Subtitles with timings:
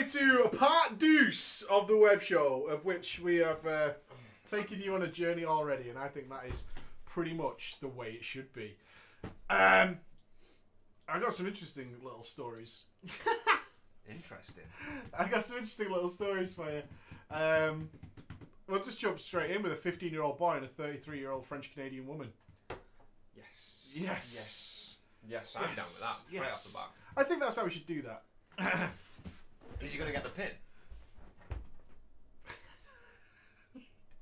[0.00, 3.90] everybody, to part deuce of the web show, of which we have uh,
[4.46, 6.64] taken you on a journey already, and I think that is
[7.06, 8.76] pretty much the way it should be.
[9.50, 9.98] Um,
[11.08, 12.84] I got some interesting little stories.
[14.06, 14.64] Interesting.
[15.18, 16.82] I got some interesting little stories for you.
[17.30, 17.88] Um,
[18.68, 21.30] we'll just jump straight in with a 15 year old boy and a 33 year
[21.30, 22.28] old French Canadian woman.
[23.34, 23.88] Yes.
[23.94, 23.94] Yes.
[23.94, 26.14] Yes, Yes, I'm down with that.
[26.16, 26.76] Straight Yes.
[26.76, 28.22] off I think that's how we should do that.
[29.84, 30.48] Is he going to get the pin?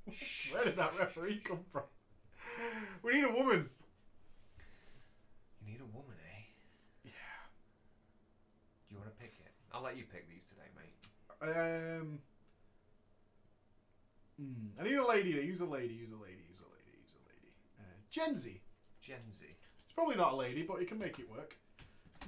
[0.53, 1.85] Where did that referee come from?
[3.05, 3.71] We need a woman.
[5.61, 6.43] You need a woman, eh?
[7.05, 7.13] Yeah.
[8.89, 9.53] Do you want to pick it?
[9.73, 10.97] I'll let you pick these today, mate.
[11.49, 12.19] Um.
[14.41, 15.31] hmm, I need a lady.
[15.31, 15.95] Use a lady.
[15.95, 16.43] Use a lady.
[16.51, 16.99] Use a lady.
[17.01, 17.53] Use a lady.
[17.79, 18.61] Uh, Gen Z.
[19.01, 19.47] Gen Z.
[19.85, 21.57] It's probably not a lady, but you can make it work.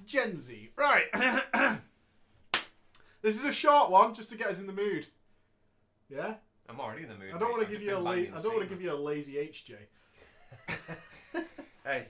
[0.07, 0.71] Gen Z.
[0.77, 1.07] Right.
[3.25, 5.07] this is a short one, just to get us in the mood.
[6.11, 6.35] Yeah.
[6.69, 7.33] I'm already in the mood.
[7.35, 8.95] I don't want to give you a la- I don't want to give you a
[8.95, 9.75] lazy HJ.
[11.85, 12.07] Hey.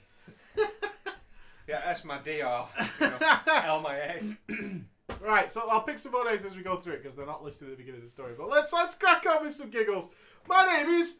[1.66, 2.66] yeah, that's my DR.
[3.00, 3.18] You know,
[3.64, 4.22] L my A.
[5.20, 7.42] Right, so I'll pick some more names as we go through it because they're not
[7.42, 8.34] listed at the beginning of the story.
[8.36, 10.10] But let's let's crack on with some giggles.
[10.46, 11.18] My name is,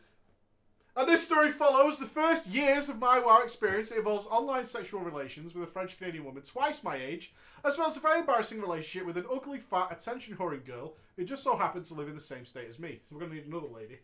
[0.97, 3.91] and this story follows the first years of my WoW experience.
[3.91, 7.89] It involves online sexual relations with a French Canadian woman twice my age, as well
[7.89, 11.57] as a very embarrassing relationship with an ugly, fat, attention whoring girl who just so
[11.57, 13.01] happened to live in the same state as me.
[13.09, 13.99] So we're gonna need another lady,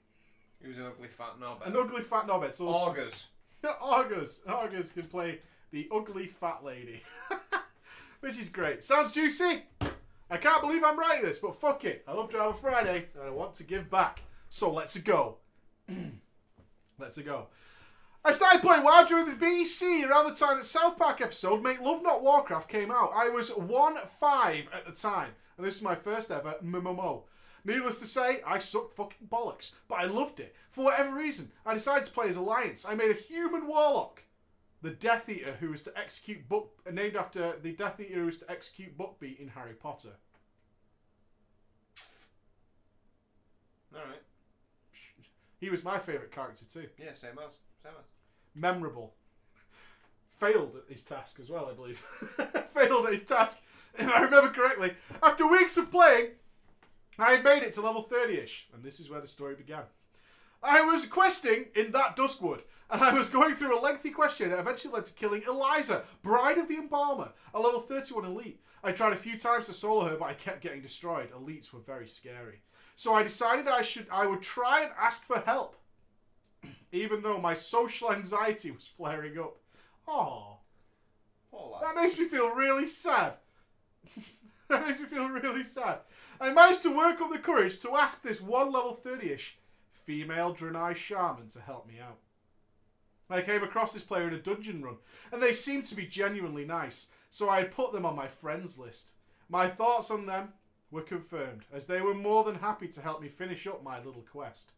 [0.62, 1.62] Who's an ugly fat knob.
[1.64, 2.54] an ugly fat knobhead.
[2.54, 3.26] So Augers.
[3.80, 4.42] August.
[4.48, 7.02] August can play the ugly fat lady.
[8.20, 8.84] Which is great.
[8.84, 9.62] Sounds juicy.
[10.30, 12.04] I can't believe I'm writing this, but fuck it.
[12.06, 14.22] I love Driver Friday and I want to give back.
[14.48, 15.36] So let's go.
[17.00, 17.48] let's go.
[18.24, 21.80] I started playing WoW during the BC around the time that South Park episode Make
[21.80, 23.12] Love Not Warcraft came out.
[23.14, 27.22] I was 1-5 at the time, and this is my first ever MMO.
[27.64, 30.54] Needless to say, I sucked fucking bollocks, but I loved it.
[30.70, 32.84] For whatever reason, I decided to play as Alliance.
[32.86, 34.22] I made a human warlock,
[34.82, 38.38] the Death Eater, who was to execute book, named after the Death Eater who was
[38.38, 40.16] to execute Buckbeak in Harry Potter.
[43.94, 44.22] Alright.
[45.60, 46.88] He was my favourite character too.
[46.98, 47.58] Yeah, same as.
[47.82, 48.06] Same as.
[48.54, 49.14] Memorable.
[50.34, 51.98] Failed at his task as well, I believe.
[52.74, 53.60] Failed at his task,
[53.94, 54.94] if I remember correctly.
[55.22, 56.28] After weeks of playing,
[57.18, 59.82] I had made it to level 30ish, and this is where the story began.
[60.62, 64.58] I was questing in that Duskwood, and I was going through a lengthy question that
[64.58, 68.60] eventually led to killing Eliza, Bride of the Embalmer, a level 31 elite.
[68.82, 71.30] I tried a few times to solo her, but I kept getting destroyed.
[71.32, 72.62] Elites were very scary.
[73.00, 75.74] So I decided I should I would try and ask for help.
[76.92, 79.56] Even though my social anxiety was flaring up.
[80.06, 80.58] Aww.
[81.50, 83.38] Poor That makes me feel really sad.
[84.68, 86.00] that makes me feel really sad.
[86.42, 89.56] I managed to work up the courage to ask this one level 30 ish
[90.04, 92.18] female Draenei shaman to help me out.
[93.30, 94.98] I came across this player in a dungeon run,
[95.32, 98.78] and they seemed to be genuinely nice, so I had put them on my friends
[98.78, 99.12] list.
[99.48, 100.52] My thoughts on them
[100.90, 104.24] were confirmed, as they were more than happy to help me finish up my little
[104.30, 104.72] quest.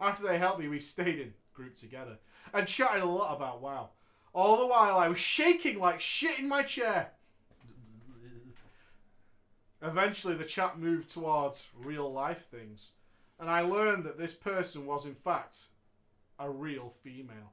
[0.00, 2.18] After they helped me, we stayed in group together
[2.54, 3.90] and chatted a lot about WoW.
[4.32, 7.10] All the while, I was shaking like shit in my chair.
[9.82, 12.90] Eventually, the chat moved towards real life things,
[13.38, 15.66] and I learned that this person was, in fact,
[16.38, 17.52] a real female.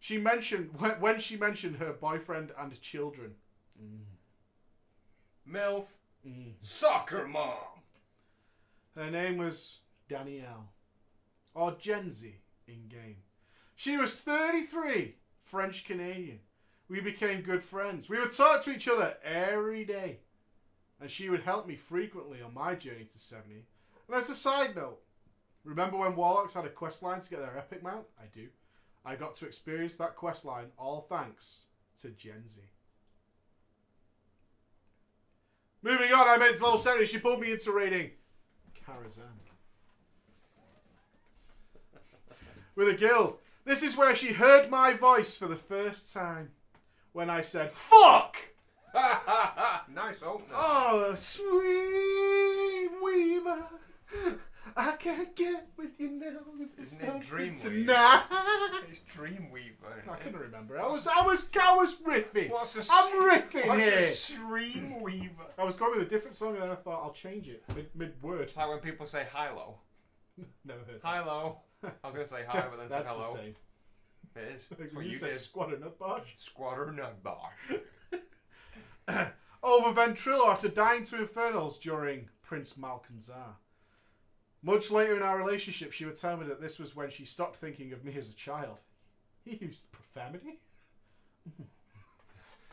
[0.00, 0.70] She mentioned
[1.00, 3.34] when she mentioned her boyfriend and children.
[3.80, 4.00] Mm.
[5.50, 5.86] MILF.
[6.26, 6.54] Mm.
[6.60, 7.82] Soccer mom.
[8.94, 10.70] Her name was Danielle,
[11.54, 12.34] or Gen Z
[12.66, 13.18] in game.
[13.76, 15.14] She was 33,
[15.44, 16.40] French Canadian.
[16.88, 18.08] We became good friends.
[18.08, 20.18] We would talk to each other every day,
[21.00, 23.64] and she would help me frequently on my journey to 70.
[24.08, 24.98] And as a side note,
[25.64, 28.06] remember when Warlocks had a quest line to get their epic mount?
[28.18, 28.48] I do.
[29.04, 31.64] I got to experience that quest line all thanks
[32.00, 32.62] to Gen Z.
[35.82, 37.06] Moving on, I made it to level 70.
[37.06, 38.10] She pulled me into raiding
[38.86, 39.22] Karazhan.
[42.74, 43.38] With a guild.
[43.64, 46.50] This is where she heard my voice for the first time.
[47.12, 48.36] When I said, Fuck!
[48.94, 50.54] nice opener.
[50.54, 53.66] Oh, sweet weaver.
[54.76, 56.38] I can't get with you now.
[56.60, 57.62] It's Isn't it Dreamweaver?
[57.62, 58.22] Tonight.
[58.90, 60.08] It's Dreamweaver.
[60.10, 60.78] I couldn't remember.
[60.78, 62.50] I was, I was, I was riffing.
[62.50, 64.38] What's a I'm riffing What's here.
[64.38, 65.30] a Dreamweaver?
[65.58, 67.88] I was going with a different song and then I thought I'll change it mid
[67.94, 68.52] mid word.
[68.56, 69.76] Like when people say hi-lo.
[70.64, 71.00] Never heard.
[71.02, 71.60] Hi-lo.
[71.82, 73.32] I was going to say hi, but then said That's hello.
[73.32, 73.54] the same.
[74.36, 74.66] It is.
[74.70, 75.38] That's When what you, you said did.
[75.38, 76.34] squatter nut barge.
[76.38, 76.92] Squatter
[79.62, 83.54] over Ventrilo after dying to infernals during Prince Malchezaar.
[84.62, 87.56] Much later in our relationship, she would tell me that this was when she stopped
[87.56, 88.78] thinking of me as a child.
[89.44, 90.60] He used profanity?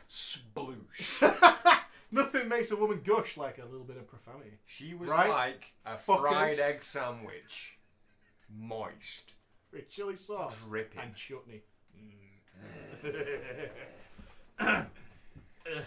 [0.09, 1.21] Sploosh.
[2.11, 4.57] Nothing makes a woman gush like a little bit of profanity.
[4.65, 5.29] She was Right?
[5.29, 6.19] like a Fuckers.
[6.21, 7.77] fried egg sandwich.
[8.49, 9.33] Moist.
[9.71, 10.99] With chili sauce Dripping.
[11.01, 11.63] and chutney.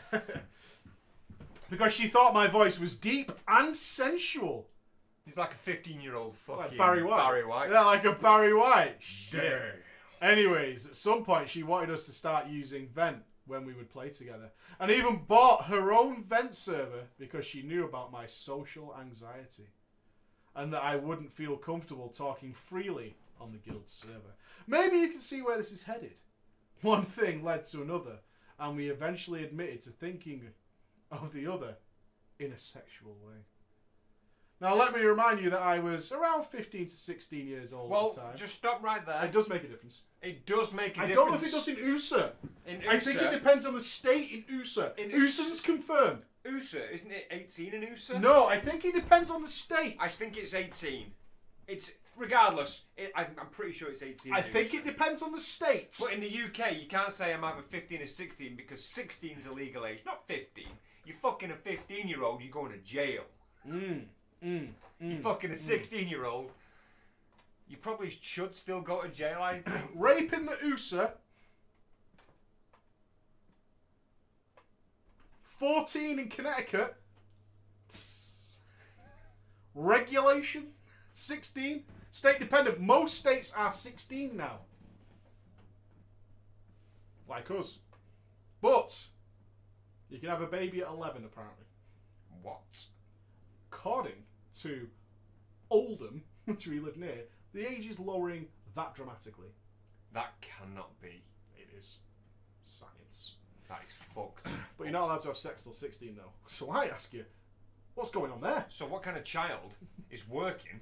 [1.71, 4.69] because she thought my voice was deep and sensual.
[5.29, 7.19] He's like a 15 year old fucking Like Barry White.
[7.19, 7.71] Barry White.
[7.71, 8.97] Yeah, like a Barry White.
[8.99, 9.43] Shit.
[9.43, 9.75] Dare.
[10.23, 14.09] Anyways, at some point she wanted us to start using Vent when we would play
[14.09, 14.51] together.
[14.81, 19.69] And even bought her own Vent server because she knew about my social anxiety.
[20.57, 24.35] And that I wouldn't feel comfortable talking freely on the guild server.
[24.67, 26.15] Maybe you can see where this is headed.
[26.81, 28.21] One thing led to another,
[28.59, 30.49] and we eventually admitted to thinking
[31.11, 31.77] of the other
[32.39, 33.45] in a sexual way.
[34.61, 38.09] Now, let me remind you that I was around 15 to 16 years old Well,
[38.09, 38.37] at the time.
[38.37, 39.25] just stop right there.
[39.25, 40.03] It does make a difference.
[40.21, 41.13] It does make a I difference.
[41.13, 42.33] I don't know if it does in USA.
[42.67, 44.93] In USA, I think it depends on the state in USA.
[44.99, 46.23] In USA's confirmed.
[46.45, 48.19] USA, isn't it 18 in USA?
[48.19, 49.97] No, I think it depends on the state.
[50.01, 51.07] I think it's 18.
[51.69, 52.85] It's regardless.
[52.97, 54.33] It, I'm, I'm pretty sure it's 18.
[54.33, 54.79] I in think USA.
[54.79, 55.95] it depends on the state.
[56.01, 59.47] But in the UK, you can't say I'm either 15 or 16 because 16 is
[59.47, 60.65] a legal age, not 15.
[61.05, 63.23] You're fucking a 15 year old, you're going to jail.
[63.69, 64.05] Mm,
[64.45, 64.69] mm,
[65.01, 65.23] You mm.
[65.23, 66.51] fucking a 16 year old,
[67.69, 69.41] you probably should still go to jail.
[69.43, 69.91] I think.
[69.95, 71.11] Rape in the USA.
[75.43, 76.95] 14 in Connecticut.
[79.75, 80.69] Regulation
[81.11, 81.85] 16.
[82.11, 82.81] State dependent.
[82.81, 84.59] Most states are 16 now.
[87.29, 87.81] Like us.
[88.61, 89.07] But
[90.09, 91.65] you can have a baby at 11 apparently.
[92.43, 92.87] what?
[93.71, 94.25] According
[94.63, 94.89] to
[95.71, 99.49] Oldham, which we live near, the age is lowering that dramatically.
[100.13, 101.23] That cannot be.
[101.57, 101.97] It is
[102.63, 103.35] science.
[103.69, 104.49] That is fucked.
[104.79, 106.31] But you're not allowed to have sex till 16 though.
[106.47, 107.25] So I ask you,
[107.97, 108.65] what's going on there?
[108.69, 109.75] So what kind of child
[110.09, 110.81] is working,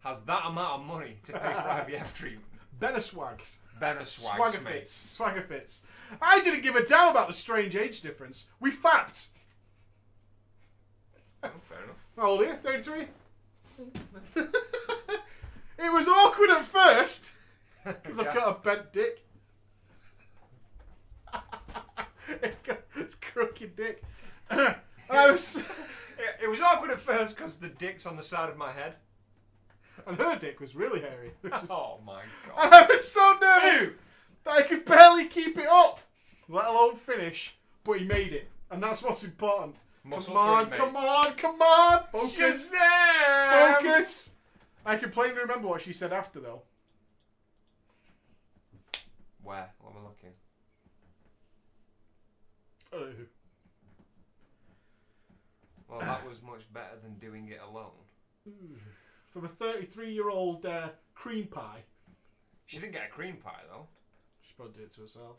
[0.00, 1.44] has that amount of money to pay for
[1.88, 2.44] IVF treatment?
[2.78, 3.56] Benaswags.
[3.80, 4.72] Better swags, Swagger mate.
[4.80, 4.92] fits.
[4.92, 5.82] Swagger fits.
[6.20, 8.46] I didn't give a damn about the strange age difference.
[8.60, 9.28] We fapped.
[11.42, 11.96] Oh, fair enough.
[12.16, 12.54] How old are you?
[12.54, 13.06] 33?
[14.36, 17.30] it was awkward at first
[17.84, 19.22] because I've got a bent dick.
[22.96, 24.02] it's crooked dick.
[24.50, 25.64] I was, It,
[26.44, 28.96] it was awkward at first because the dick's on the side of my head.
[30.06, 31.32] and her dick was really hairy.
[31.44, 32.72] is- Oh my And god.
[32.72, 33.94] I was so nervous Ew.
[34.44, 36.00] that I could barely keep it up,
[36.48, 37.54] let alone finish.
[37.84, 39.76] But he made it, and that's what's important.
[40.06, 42.02] Muscle come on, three, come on, come on!
[42.12, 43.72] Focus, Shazam!
[43.72, 44.34] focus!
[44.84, 46.62] I can plainly remember what she said after, though.
[49.42, 49.68] Where?
[49.80, 50.30] What am I looking?
[52.92, 53.24] Oh.
[55.88, 57.90] Well, that was much better than doing it alone.
[59.32, 61.82] From a 33-year-old uh, cream pie.
[62.66, 63.86] She didn't get a cream pie though.
[64.42, 65.36] She probably did it to herself.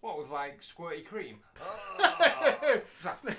[0.00, 1.38] What with like squirty cream?
[1.60, 2.80] Oh.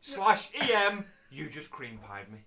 [0.00, 1.04] Slash em.
[1.30, 2.38] You just cream pied me.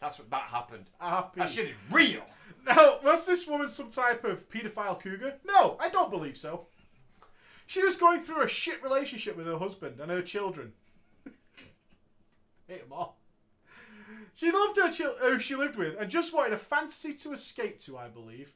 [0.00, 0.86] That's what that happened.
[1.00, 1.40] Happy.
[1.40, 2.22] That shit is real.
[2.66, 5.36] Now, was this woman some type of paedophile cougar?
[5.44, 6.66] No, I don't believe so.
[7.66, 10.72] She was going through a shit relationship with her husband and her children.
[12.66, 13.18] Hate 'em all.
[14.34, 17.78] She loved her chil- who she lived with and just wanted a fantasy to escape
[17.80, 18.54] to, I believe.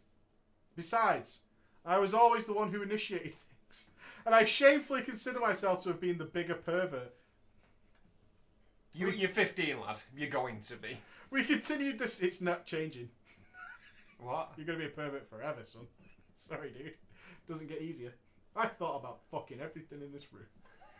[0.77, 1.41] Besides,
[1.85, 3.89] I was always the one who initiated things,
[4.27, 7.15] and I shamefully consider myself to have been the bigger pervert.
[8.93, 10.01] You, you're 15, lad.
[10.17, 10.99] You're going to be.
[11.31, 12.21] We continued this.
[12.21, 13.09] It's not changing.
[14.19, 14.53] What?
[14.57, 15.83] You're gonna be a pervert forever, son.
[16.35, 16.95] Sorry, dude.
[17.49, 18.15] Doesn't get easier.
[18.57, 20.47] I thought about fucking everything in this room,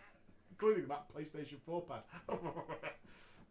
[0.51, 2.03] including that PlayStation 4 pad.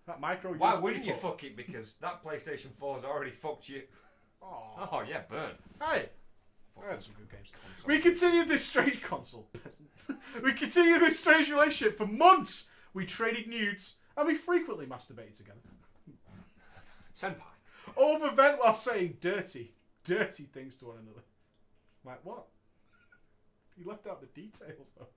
[0.07, 0.53] that micro.
[0.53, 1.55] Why wouldn't you fuck it?
[1.55, 3.83] Because that PlayStation 4 has already fucked you.
[4.45, 5.51] Oh, yeah, burn.
[5.79, 6.09] Hey,
[6.81, 7.49] I had some good games.
[7.51, 7.87] console.
[7.87, 9.47] We continued this strange console.
[10.43, 12.67] we continued this strange relationship for months.
[12.93, 15.59] We traded nudes and we frequently masturbated together.
[17.15, 17.41] Senpai.
[17.95, 19.73] Over vent while saying dirty,
[20.03, 21.23] dirty things to one another.
[22.03, 22.45] Like what?
[23.77, 25.07] You left out the details though.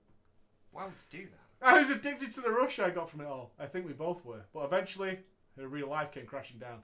[0.71, 1.67] Why would you do that?
[1.67, 3.51] I was addicted to the rush I got from it all.
[3.59, 4.41] I think we both were.
[4.53, 5.19] But eventually,
[5.57, 6.79] her real life came crashing down.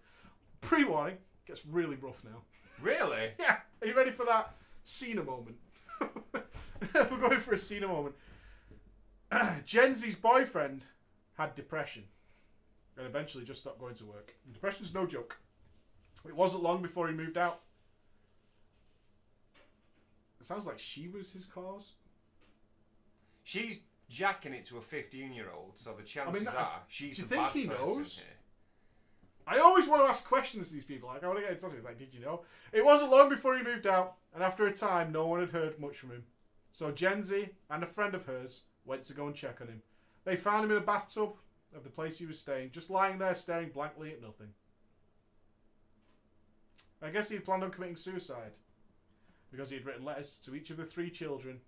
[0.62, 2.42] Pre warning, gets really rough now.
[2.82, 3.32] Really?
[3.40, 5.58] Yeah, are you ready for that Cena moment?
[6.94, 8.16] We're going for a scene a moment.
[9.66, 10.82] Gen Z's boyfriend
[11.38, 12.04] had depression
[12.98, 14.34] and eventually just stopped going to work.
[14.54, 15.38] Depression's no joke.
[16.28, 17.62] It wasn't long before he moved out.
[20.40, 21.94] It sounds like she was his cause.
[23.44, 27.22] She's jacking it to a 15 year old, so the chances I- are she's do
[27.24, 28.16] you the think bad he person knows?
[28.18, 28.26] here.
[29.46, 31.10] I always want to ask questions to these people.
[31.10, 32.42] Like, I want to get in touch with Like, did you know?
[32.72, 35.80] It wasn't long before he moved out, and after a time, no one had heard
[35.80, 36.24] much from him.
[36.72, 39.82] So Gen Z and a friend of hers went to go and check on him.
[40.24, 41.34] They found him in a bathtub
[41.76, 44.50] of the place he was staying, just lying there staring blankly at nothing.
[47.02, 48.54] I guess he had planned on committing suicide
[49.52, 51.60] because he had written letters to each of the three children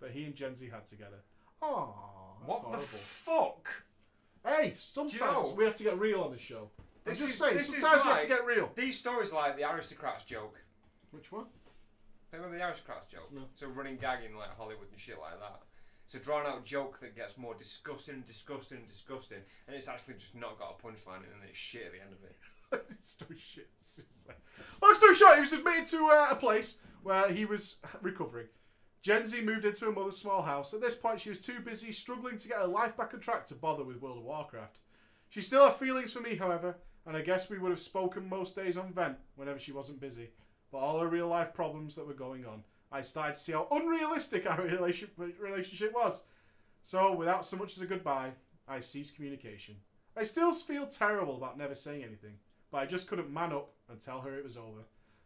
[0.00, 1.18] that he and Gen Z had together.
[1.60, 1.94] Oh,
[2.46, 2.80] What horrible.
[2.80, 3.82] the fuck?
[4.46, 5.54] hey, sometimes Joe.
[5.56, 6.70] we have to get real on this show.
[7.08, 8.70] I'm This just is- saying, sometimes we have to get real.
[8.74, 10.56] These stories are like the aristocrats joke.
[11.10, 11.46] Which one?
[12.32, 13.32] Remember the aristocrats joke?
[13.32, 13.42] No.
[13.52, 15.62] It's a running gag in like Hollywood and shit like that.
[16.04, 19.88] It's a drawn out joke that gets more disgusting and disgusting and disgusting, and it's
[19.88, 22.36] actually just not got a punchline and then it's shit at the end of it.
[22.90, 23.68] It's story shit.
[23.80, 24.34] Suicide.
[24.82, 28.48] Long story short, he was admitted to uh, a place where he was recovering.
[29.00, 30.74] Gen Z moved into her mother's small house.
[30.74, 33.44] At this point, she was too busy struggling to get her life back on track
[33.46, 34.80] to bother with World of Warcraft.
[35.30, 36.76] She still had feelings for me, however,
[37.08, 40.28] and I guess we would have spoken most days on vent whenever she wasn't busy.
[40.70, 42.62] But all her real life problems that were going on,
[42.92, 46.24] I started to see how unrealistic our relationship was.
[46.82, 48.32] So, without so much as a goodbye,
[48.68, 49.76] I ceased communication.
[50.18, 52.34] I still feel terrible about never saying anything,
[52.70, 54.84] but I just couldn't man up and tell her it was over.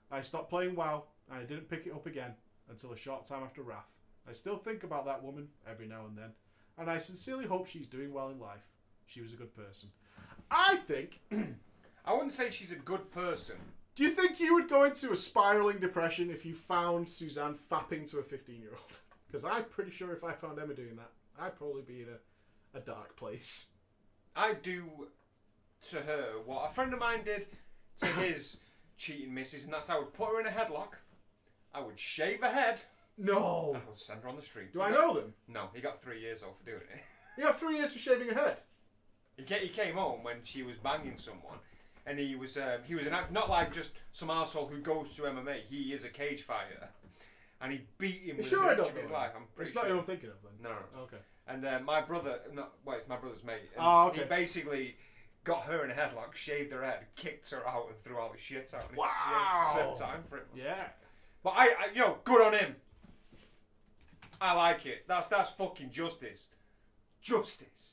[0.09, 2.35] I stopped playing WoW, and I didn't pick it up again
[2.71, 3.97] until a short time after Wrath.
[4.29, 6.31] I still think about that woman every now and then,
[6.79, 8.69] and I sincerely hope she's doing well in life.
[9.07, 9.89] She was a good person.
[10.49, 11.21] I think.
[12.05, 13.57] I wouldn't say she's a good person.
[13.95, 18.11] Do you think you would go into a spiraling depression if you found Suzanne fapping
[18.11, 19.01] to a 15 year old?
[19.27, 22.79] Because I'm pretty sure if I found Emma doing that, I'd probably be in a,
[22.79, 23.67] a dark place.
[24.35, 24.85] I do
[25.91, 27.47] to her what a friend of mine did
[28.01, 28.57] to his
[28.97, 30.95] cheating missus, and that's I would put her in a headlock,
[31.75, 32.83] I would shave her head,
[33.19, 33.73] No!
[33.75, 34.73] and I would send her on the street.
[34.73, 35.35] Do I He got- know them?
[35.49, 37.03] No, he got three years off for doing it.
[37.37, 38.59] You got three years for shaving a head.
[39.37, 41.59] He he came home when she was banging someone,
[42.07, 45.15] and he was um, he was an act not like just some arsehole who goes
[45.17, 45.63] to MMA.
[45.69, 46.89] He is a cage fighter,
[47.61, 49.31] and he beat him You with sure an I don't of his know life.
[49.37, 50.53] I'm pretty It's not who I'm thinking of then.
[50.63, 51.03] No, no, no.
[51.05, 51.19] Okay.
[51.49, 53.71] And uh, my brother, not well, it's my brother's mate.
[53.77, 54.23] And Oh, okay.
[54.23, 54.97] He basically
[55.45, 58.39] got her in a headlock, shaved her head, kicked her out, and threw all the
[58.39, 58.83] shit out.
[58.85, 59.09] And he- Wow.
[59.75, 60.47] Yeah, served time for it.
[60.55, 60.85] Yeah.
[61.43, 62.77] But I, I, you know, good on him.
[64.41, 65.05] I like it.
[65.09, 66.47] That's that's fucking justice.
[67.21, 67.93] Justice.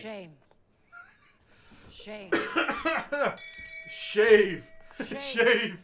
[0.00, 0.32] Shame.
[1.92, 2.30] Shame.
[3.90, 4.64] Shave.
[5.06, 5.20] Shame.
[5.20, 5.78] Shave.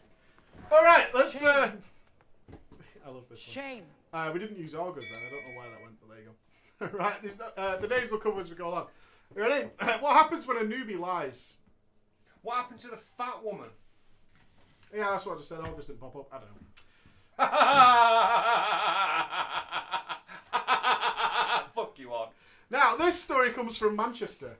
[0.71, 1.43] All right, let's.
[1.43, 1.71] Uh...
[3.05, 3.53] I love this one.
[3.53, 3.83] Shame.
[4.11, 5.19] Uh, we didn't use augurs then.
[5.27, 6.31] I don't know why that went, but there you
[6.91, 6.97] go.
[6.97, 8.87] right, there's no, uh, the names will come as we go along.
[9.35, 9.67] Ready?
[9.99, 11.53] what happens when a newbie lies?
[12.41, 13.69] What happened to the fat woman?
[14.95, 15.59] Yeah, that's what I just said.
[15.59, 16.27] August didn't pop up.
[16.31, 16.57] I don't know.
[21.75, 22.29] Fuck you on.
[22.71, 24.57] Now, this story comes from Manchester,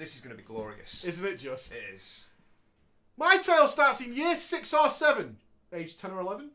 [0.00, 1.04] This is gonna be glorious.
[1.04, 1.36] isn't it?
[1.36, 2.24] Just It is.
[3.18, 5.36] my tale starts in year six or seven,
[5.74, 6.52] age ten or eleven,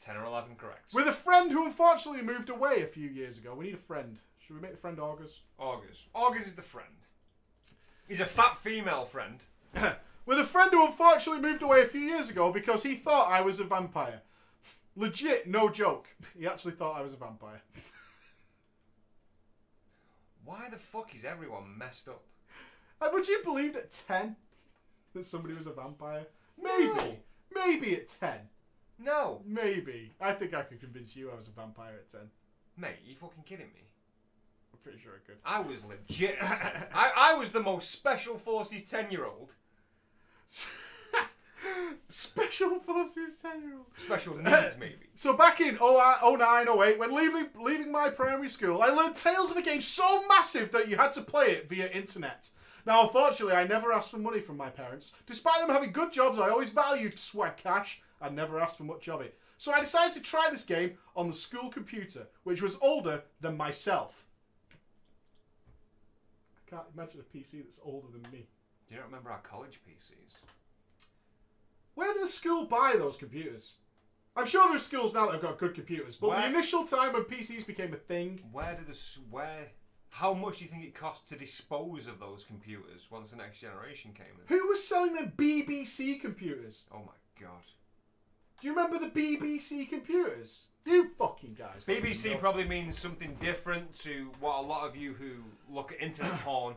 [0.00, 0.92] Ten or eleven, correct.
[0.92, 3.54] with a friend who unfortunately moved away a few years ago.
[3.54, 4.18] We need a friend.
[4.40, 5.42] Should we make the friend August?
[5.60, 6.08] August.
[6.12, 6.88] August is the friend.
[8.08, 9.38] He's a fat female friend.
[10.26, 13.42] With a friend who unfortunately moved away a few years ago because he thought I
[13.42, 14.22] was a vampire.
[14.96, 16.08] Legit, no joke.
[16.36, 17.62] He actually thought I was a vampire.
[20.44, 22.24] Why the fuck is everyone messed up?
[23.00, 24.36] And would you believe at 10
[25.14, 26.26] that somebody was a vampire?
[26.60, 26.86] Maybe.
[26.86, 27.16] No.
[27.54, 28.32] Maybe at 10.
[29.02, 30.12] No, Maybe.
[30.20, 32.20] I think I could convince you I was a vampire at 10.
[32.76, 33.80] mate, you fucking kidding me?
[34.72, 35.36] I'm pretty sure I could.
[35.44, 36.36] I was legit.
[36.42, 39.54] I, I was the most special forces ten year old.
[42.08, 43.86] Special Forces 10 year old.
[43.96, 45.06] Special uh, needs maybe.
[45.14, 49.50] So back in uh, 09, 08, when leaving, leaving my primary school, I learned tales
[49.50, 52.50] of a game so massive that you had to play it via internet.
[52.86, 55.12] Now, unfortunately, I never asked for money from my parents.
[55.26, 58.00] Despite them having good jobs, I always valued swag cash.
[58.20, 59.36] I never asked for much of it.
[59.58, 63.56] So I decided to try this game on the school computer, which was older than
[63.56, 64.24] myself.
[66.66, 68.46] I can't imagine a PC that's older than me.
[68.88, 70.34] Do you not remember our college PCs?
[71.94, 73.74] Where did the school buy those computers?
[74.36, 77.12] I'm sure there's schools now that have got good computers, but Where- the initial time
[77.12, 78.98] when PCs became a thing, Where did the
[79.30, 79.72] Where?
[80.12, 83.60] How much do you think it cost to dispose of those computers once the next
[83.60, 84.46] generation came in?
[84.56, 86.84] who was selling them BBC computers?
[86.92, 87.62] Oh my god.
[88.60, 90.66] Do you remember the BBC computers?
[90.84, 91.84] You fucking guys.
[91.86, 96.32] BBC probably means something different to what a lot of you who look at internet
[96.44, 96.74] porn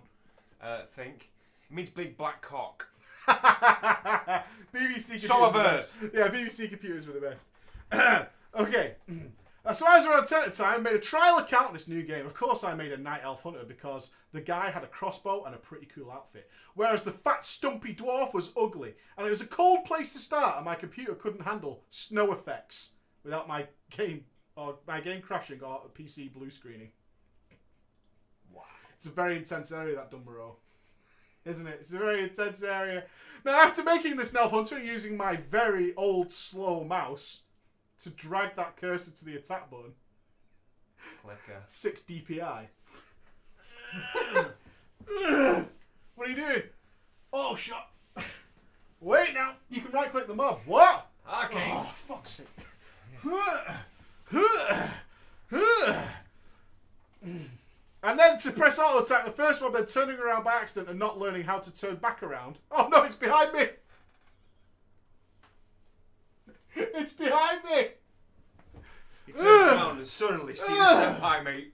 [0.62, 1.30] uh, think.
[1.70, 2.88] It means big black cock.
[4.74, 5.28] BBC computers.
[5.28, 5.92] So were the best.
[6.14, 8.28] Yeah, BBC computers were the best.
[8.60, 8.96] okay.
[9.66, 11.88] Uh, So I was around 10 at the time, made a trial account in this
[11.88, 12.26] new game.
[12.26, 15.56] Of course, I made a Night Elf Hunter because the guy had a crossbow and
[15.56, 16.50] a pretty cool outfit.
[16.76, 18.94] Whereas the fat, stumpy dwarf was ugly.
[19.18, 22.96] And it was a cold place to start, and my computer couldn't handle snow effects
[23.24, 24.26] without my game
[24.56, 26.90] or my game crashing or PC blue screening.
[28.54, 28.64] Wow.
[28.94, 30.58] It's a very intense area, that Dun Morogh.
[31.46, 31.78] Isn't it?
[31.82, 33.04] It's a very intense area.
[33.44, 37.42] Now, after making this Nelf Hunter and using my very old slow mouse
[38.00, 39.94] to drag that cursor to the attack button,
[41.22, 41.64] Clicker.
[41.68, 42.68] 6 DPI.
[46.16, 46.64] what are you doing?
[47.32, 47.88] Oh, shut.
[49.00, 49.54] Wait now.
[49.70, 50.60] You can right click the mob.
[50.66, 51.10] What?
[51.46, 51.72] Okay.
[51.74, 52.48] Oh, fuck's sake.
[58.04, 61.00] And then to press auto attack the first one, then turning around by accident and
[61.00, 62.60] not learning how to turn back around.
[62.70, 63.68] Oh no, it's behind me!
[66.76, 67.90] It's behind me!
[69.28, 70.74] He turns around and suddenly sees the
[71.22, 71.74] senpai mate.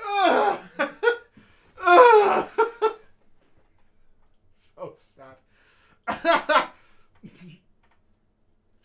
[0.00, 0.58] Ah!
[4.56, 5.36] so sad.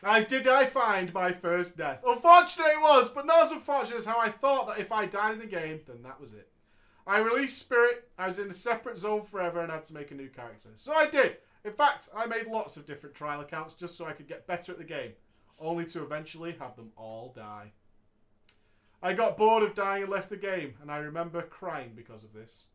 [0.03, 2.03] I did I find my first death.
[2.05, 5.35] Unfortunate it was, but not as unfortunate as how I thought that if I died
[5.35, 6.49] in the game, then that was it.
[7.05, 10.15] I released Spirit, I was in a separate zone forever and had to make a
[10.15, 10.69] new character.
[10.75, 11.37] So I did.
[11.65, 14.71] In fact, I made lots of different trial accounts just so I could get better
[14.71, 15.11] at the game,
[15.59, 17.71] only to eventually have them all die.
[19.01, 22.33] I got bored of dying and left the game, and I remember crying because of
[22.33, 22.65] this.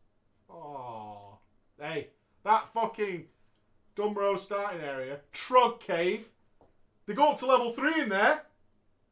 [0.49, 1.37] Aww.
[1.79, 2.09] Hey,
[2.43, 3.25] that fucking
[3.95, 6.29] Dun Morogh starting area, Trog Cave.
[7.05, 8.43] They go up to level 3 in there.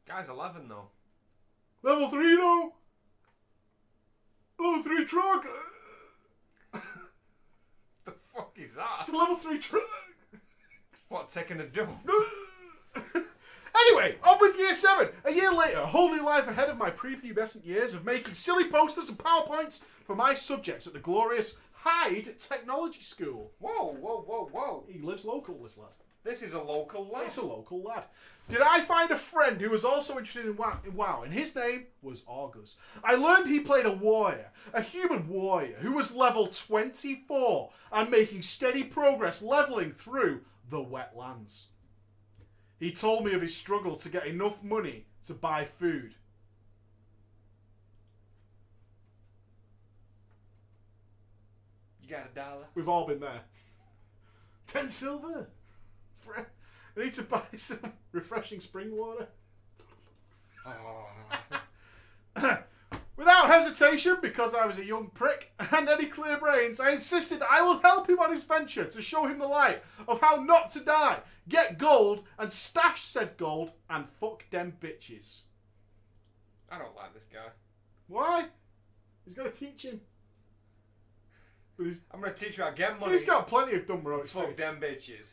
[0.06, 0.88] Guy's 11 though.
[1.82, 2.74] Level 3, no.
[4.58, 5.44] Level 3 Trog.
[8.04, 8.96] The fuck is that?
[9.00, 9.80] It's a level 3 Trog.
[11.08, 12.08] What, taking a dump?
[13.76, 15.08] anyway, on with year seven.
[15.24, 18.64] A year later, a whole new life ahead of my prepubescent years of making silly
[18.64, 23.52] posters and PowerPoints for my subjects at the glorious Hyde Technology School.
[23.58, 24.84] Whoa, whoa, whoa, whoa.
[24.88, 25.88] He lives local, this lad.
[26.24, 27.24] This is a local lad.
[27.24, 28.04] It's a local lad.
[28.48, 31.54] Did I find a friend who was also interested in WoW, in WoW, and his
[31.54, 32.78] name was August.
[33.04, 38.42] I learned he played a warrior, a human warrior, who was level 24 and making
[38.42, 41.64] steady progress leveling through the wetlands.
[42.80, 46.14] He told me of his struggle to get enough money to buy food.
[52.00, 52.64] You got a dollar?
[52.74, 53.42] We've all been there.
[54.66, 55.48] Ten silver.
[56.34, 56.40] Fre-
[57.00, 59.28] I need to buy some refreshing spring water.
[60.66, 61.06] Oh.
[63.16, 67.66] Without hesitation, because I was a young prick and any clear brains, I insisted I
[67.66, 70.80] would help him on his venture to show him the light of how not to
[70.80, 75.40] die, get gold, and stash said gold, and fuck them bitches.
[76.70, 77.48] I don't like this guy.
[78.06, 78.44] Why?
[79.24, 80.00] He's got to teach him.
[82.12, 83.12] I'm gonna teach you how to get money.
[83.12, 84.32] he's got plenty of dumb roads.
[84.32, 85.30] Fuck them bitches.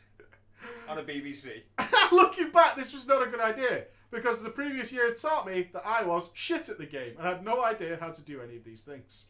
[0.88, 1.62] On a BBC.
[2.12, 5.68] Looking back, this was not a good idea because the previous year had taught me
[5.72, 8.56] that I was shit at the game and had no idea how to do any
[8.56, 9.26] of these things.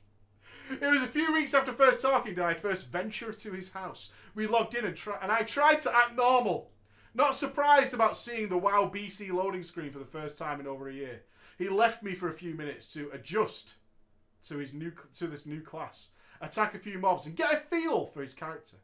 [0.70, 4.12] It was a few weeks after first talking that I first ventured to his house.
[4.34, 6.70] We logged in and, and I tried to act normal.
[7.14, 10.88] Not surprised about seeing the WoW BC loading screen for the first time in over
[10.88, 11.22] a year.
[11.56, 13.74] He left me for a few minutes to adjust
[14.48, 16.10] to his new to this new class,
[16.40, 18.76] attack a few mobs, and get a feel for his character.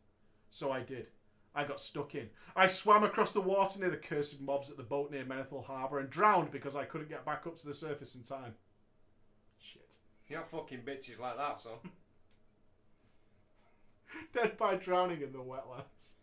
[0.51, 1.09] So I did.
[1.55, 2.31] I got stuck in.
[2.57, 5.99] I swam across the water near the cursed mobs at the boat near Menethil Harbour
[5.99, 8.55] and drowned because I couldn't get back up to the surface in time.
[9.59, 9.97] Shit.
[10.29, 11.73] You're not fucking bitches like that, son.
[14.33, 16.15] Dead by drowning in the wetlands.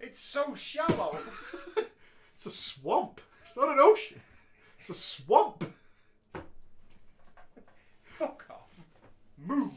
[0.00, 1.18] It's so shallow.
[2.40, 3.20] It's a swamp.
[3.42, 4.18] It's not an ocean.
[4.78, 5.62] It's a swamp.
[8.02, 8.80] Fuck off.
[9.36, 9.74] Move.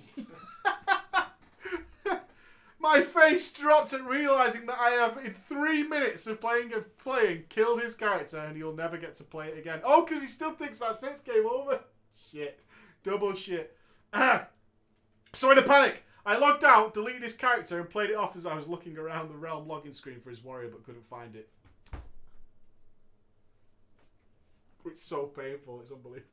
[2.83, 7.45] My face dropped at realizing that I have, in three minutes of playing of playing,
[7.47, 9.79] killed his character, and he'll never get to play it again.
[9.85, 11.21] Oh, because he still thinks that's it.
[11.23, 11.79] Game over.
[12.31, 12.59] Shit.
[13.01, 13.77] Double shit.
[15.33, 18.45] so in a panic, I logged out, deleted his character, and played it off as
[18.45, 21.47] I was looking around the realm login screen for his warrior, but couldn't find it.
[24.85, 25.79] It's so painful.
[25.79, 26.27] It's unbelievable.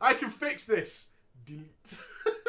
[0.00, 1.08] I can fix this.
[1.44, 1.98] Delete.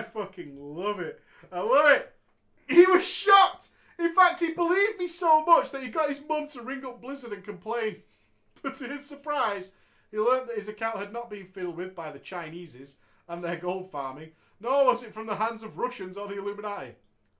[0.00, 1.20] I fucking love it.
[1.52, 2.14] I love it.
[2.66, 3.68] He was shocked.
[3.98, 7.02] In fact, he believed me so much that he got his mum to ring up
[7.02, 7.96] Blizzard and complain.
[8.62, 9.72] But to his surprise,
[10.10, 13.56] he learned that his account had not been fiddled with by the Chineses and their
[13.56, 16.92] gold farming, nor was it from the hands of Russians or the Illuminati.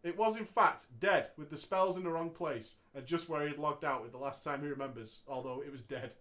[0.03, 3.47] It was, in fact, dead, with the spells in the wrong place, and just where
[3.47, 6.15] he'd logged out with the last time he remembers, although it was dead.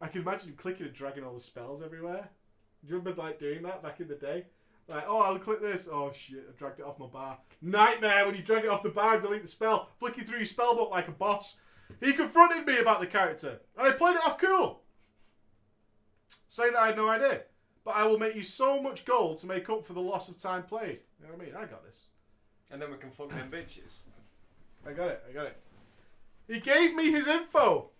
[0.00, 2.30] I can imagine him clicking and dragging all the spells everywhere.
[2.86, 4.46] Do you remember, like, doing that back in the day?
[4.88, 5.88] Like, oh, I'll click this.
[5.90, 7.38] Oh, shit, I dragged it off my bar.
[7.60, 10.46] Nightmare when you drag it off the bar and delete the spell, flicking through your
[10.46, 11.58] spell book like a boss.
[12.00, 14.82] He confronted me about the character, and I played it off cool.
[16.48, 17.42] Saying that I had no idea.
[17.84, 20.40] But I will make you so much gold to make up for the loss of
[20.40, 21.00] time played.
[21.20, 21.54] You know what I mean?
[21.54, 22.06] I got this.
[22.70, 23.98] And then we can fuck them bitches.
[24.86, 25.22] I got it.
[25.28, 25.56] I got it.
[26.46, 27.90] He gave me his info.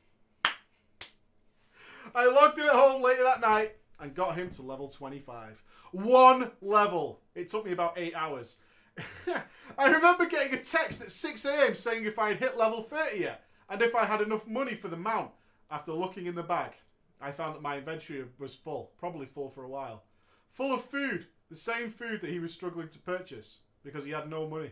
[2.15, 5.63] I logged in at home later that night and got him to level 25.
[5.93, 7.21] One level.
[7.35, 8.57] It took me about eight hours.
[9.79, 11.75] I remember getting a text at 6 a.m.
[11.75, 14.89] saying if I had hit level 30 yet and if I had enough money for
[14.89, 15.31] the mount.
[15.71, 16.73] After looking in the bag,
[17.21, 20.05] I found that my inventory was full, probably full for a while.
[20.53, 24.31] Full of food, the same food that he was struggling to purchase because he had
[24.31, 24.71] no money.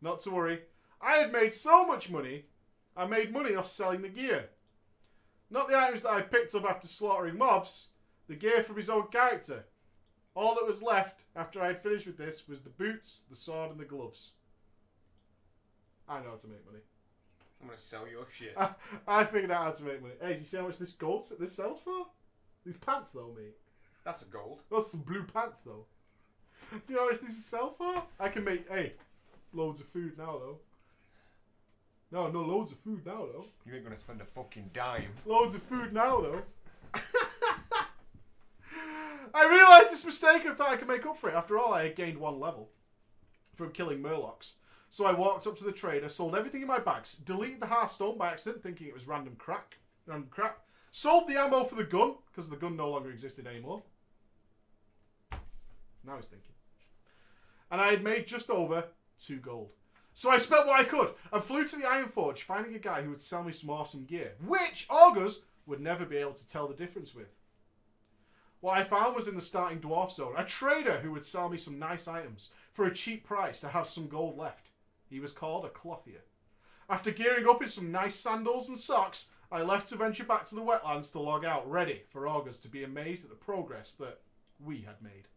[0.00, 0.60] Not to worry,
[1.02, 2.44] I had made so much money,
[2.96, 4.48] I made money off selling the gear.
[5.50, 7.88] Not the items that I picked up after slaughtering mobs,
[8.28, 9.64] the gear from his own character.
[10.38, 13.72] All that was left after I had finished with this was the boots, the sword,
[13.72, 14.30] and the gloves.
[16.08, 16.78] I know how to make money.
[17.60, 18.54] I'm gonna sell your shit.
[18.56, 18.70] I,
[19.08, 20.14] I figured out how to make money.
[20.20, 22.06] Hey, do you see how much this gold this sells for?
[22.64, 23.56] These pants though, mate.
[24.04, 24.60] That's a gold.
[24.70, 25.86] That's some blue pants though.
[26.70, 28.04] Do you know how much these sell for?
[28.20, 28.92] I can make hey,
[29.52, 30.58] loads of food now though.
[32.12, 33.46] No, no loads of food now though.
[33.66, 35.10] You ain't gonna spend a fucking dime.
[35.26, 36.42] Loads of food now though.
[39.34, 41.34] I realised this mistake and thought I could make up for it.
[41.34, 42.70] After all, I had gained one level
[43.54, 44.54] from killing Murlocs.
[44.90, 48.16] So I walked up to the trader, sold everything in my bags, deleted the Hearthstone
[48.16, 50.60] by accident, thinking it was random crack, random crap.
[50.92, 53.82] Sold the ammo for the gun because the gun no longer existed anymore.
[55.30, 56.54] Now he's thinking.
[57.70, 58.84] And I had made just over
[59.20, 59.68] two gold.
[60.14, 63.02] So I spent what I could and flew to the Iron Forge, finding a guy
[63.02, 66.66] who would sell me some awesome gear, which augurs would never be able to tell
[66.66, 67.28] the difference with.
[68.60, 71.56] What I found was in the starting dwarf zone, a trader who would sell me
[71.56, 74.70] some nice items for a cheap price to have some gold left.
[75.08, 76.24] He was called a clothier.
[76.90, 80.54] After gearing up in some nice sandals and socks, I left to venture back to
[80.54, 84.20] the wetlands to log out, ready for August to be amazed at the progress that
[84.58, 85.28] we had made.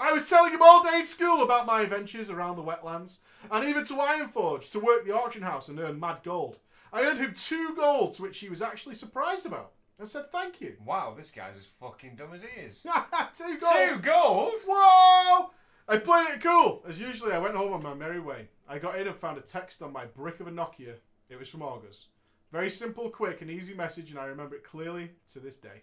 [0.00, 3.18] I was telling him all day in school about my adventures around the wetlands,
[3.50, 6.58] and even to Ironforge to work the auction house and earn mad gold.
[6.92, 10.76] I earned him two golds, which he was actually surprised about, and said thank you.
[10.84, 12.82] Wow, this guy's as fucking dumb as he is.
[13.34, 13.76] two golds.
[13.76, 14.60] Two gold?
[14.66, 15.50] Whoa!
[15.88, 16.82] I played it cool.
[16.86, 18.48] As usually, I went home on my merry way.
[18.68, 20.94] I got in and found a text on my brick of a Nokia.
[21.28, 22.08] It was from August.
[22.52, 25.82] Very simple, quick, and easy message, and I remember it clearly to this day.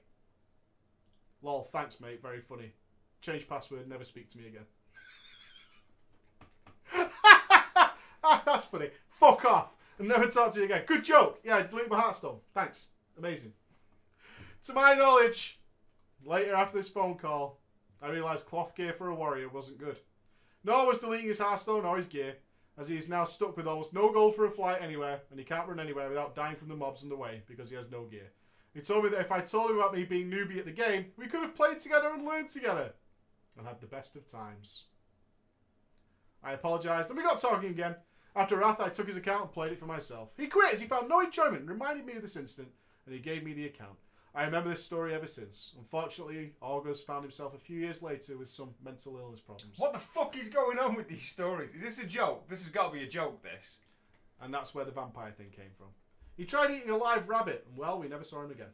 [1.42, 2.22] Lol, thanks, mate.
[2.22, 2.74] Very funny.
[3.22, 4.66] Change password, never speak to me again.
[8.46, 8.90] That's funny.
[9.10, 10.84] Fuck off and never talk to me again.
[10.86, 11.40] Good joke.
[11.44, 12.38] Yeah, delete my Hearthstone.
[12.54, 12.90] Thanks.
[13.18, 13.54] Amazing.
[14.66, 15.60] To my knowledge,
[16.24, 17.60] later after this phone call,
[18.02, 20.00] I realised cloth gear for a warrior wasn't good.
[20.64, 22.38] Nor was deleting his Hearthstone or his gear,
[22.76, 25.46] as he is now stuck with almost no gold for a flight anywhere, and he
[25.46, 28.06] can't run anywhere without dying from the mobs in the way because he has no
[28.06, 28.32] gear.
[28.74, 31.12] He told me that if I told him about me being newbie at the game,
[31.16, 32.92] we could have played together and learned together,
[33.56, 34.86] and had the best of times.
[36.44, 37.98] I apologised, and we got talking again.
[38.36, 40.30] After Wrath, I took his account and played it for myself.
[40.36, 42.70] He quit as he found no enjoyment and reminded me of this incident,
[43.06, 44.00] and he gave me the account.
[44.36, 45.72] I remember this story ever since.
[45.78, 49.80] Unfortunately, August found himself a few years later with some mental illness problems.
[49.80, 51.74] What the fuck is going on with these stories?
[51.74, 52.50] Is this a joke?
[52.50, 53.80] This has got to be a joke, this.
[54.42, 55.88] And that's where the vampire thing came from.
[56.36, 58.74] He tried eating a live rabbit, and well, we never saw him again.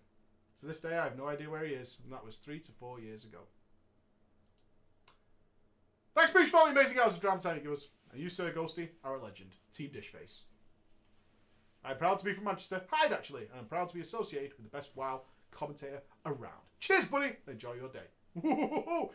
[0.61, 2.71] To this day, I have no idea where he is, and that was three to
[2.71, 3.41] four years ago.
[6.15, 7.89] Thanks, Bruce, for all the amazing hours of drama time you give us.
[8.11, 9.51] And you, Sir Ghosty, are a legend.
[9.71, 10.41] Team Dishface.
[11.85, 14.69] I'm proud to be from Manchester, Hyde actually, and I'm proud to be associated with
[14.69, 15.21] the best WoW
[15.51, 16.61] commentator around.
[16.79, 17.33] Cheers, buddy.
[17.47, 18.07] Enjoy your day.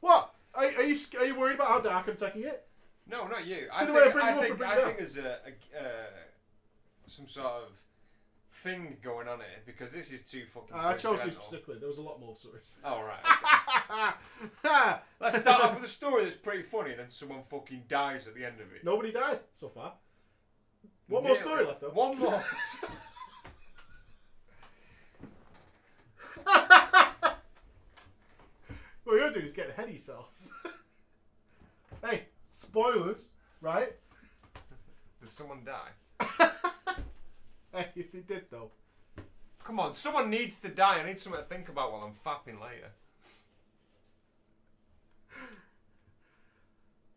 [0.00, 0.34] what?
[0.54, 2.66] Are, are you are you worried about how dark I'm taking it?
[3.08, 3.68] No, not you.
[3.74, 6.06] I think, I bring I you up think, I think there's a, a uh,
[7.06, 7.70] some sort of
[8.50, 10.74] thing going on here because this is too fucking.
[10.74, 11.76] Uh, I chose these specifically.
[11.78, 12.74] There was a lot more stories.
[12.84, 14.16] Oh right.
[14.64, 14.96] okay.
[15.20, 18.34] Let's start off with a story that's pretty funny, and then someone fucking dies at
[18.34, 18.84] the end of it.
[18.84, 19.94] Nobody died so far.
[21.08, 21.88] One more story left though.
[21.88, 22.42] One more.
[29.04, 30.30] What you're doing is getting ahead of yourself.
[32.02, 33.30] Hey, spoilers,
[33.62, 33.92] right?
[35.20, 35.90] Did someone die?
[37.72, 38.70] Hey, if they did though.
[39.64, 41.00] Come on, someone needs to die.
[41.00, 42.92] I need something to think about while I'm fapping later.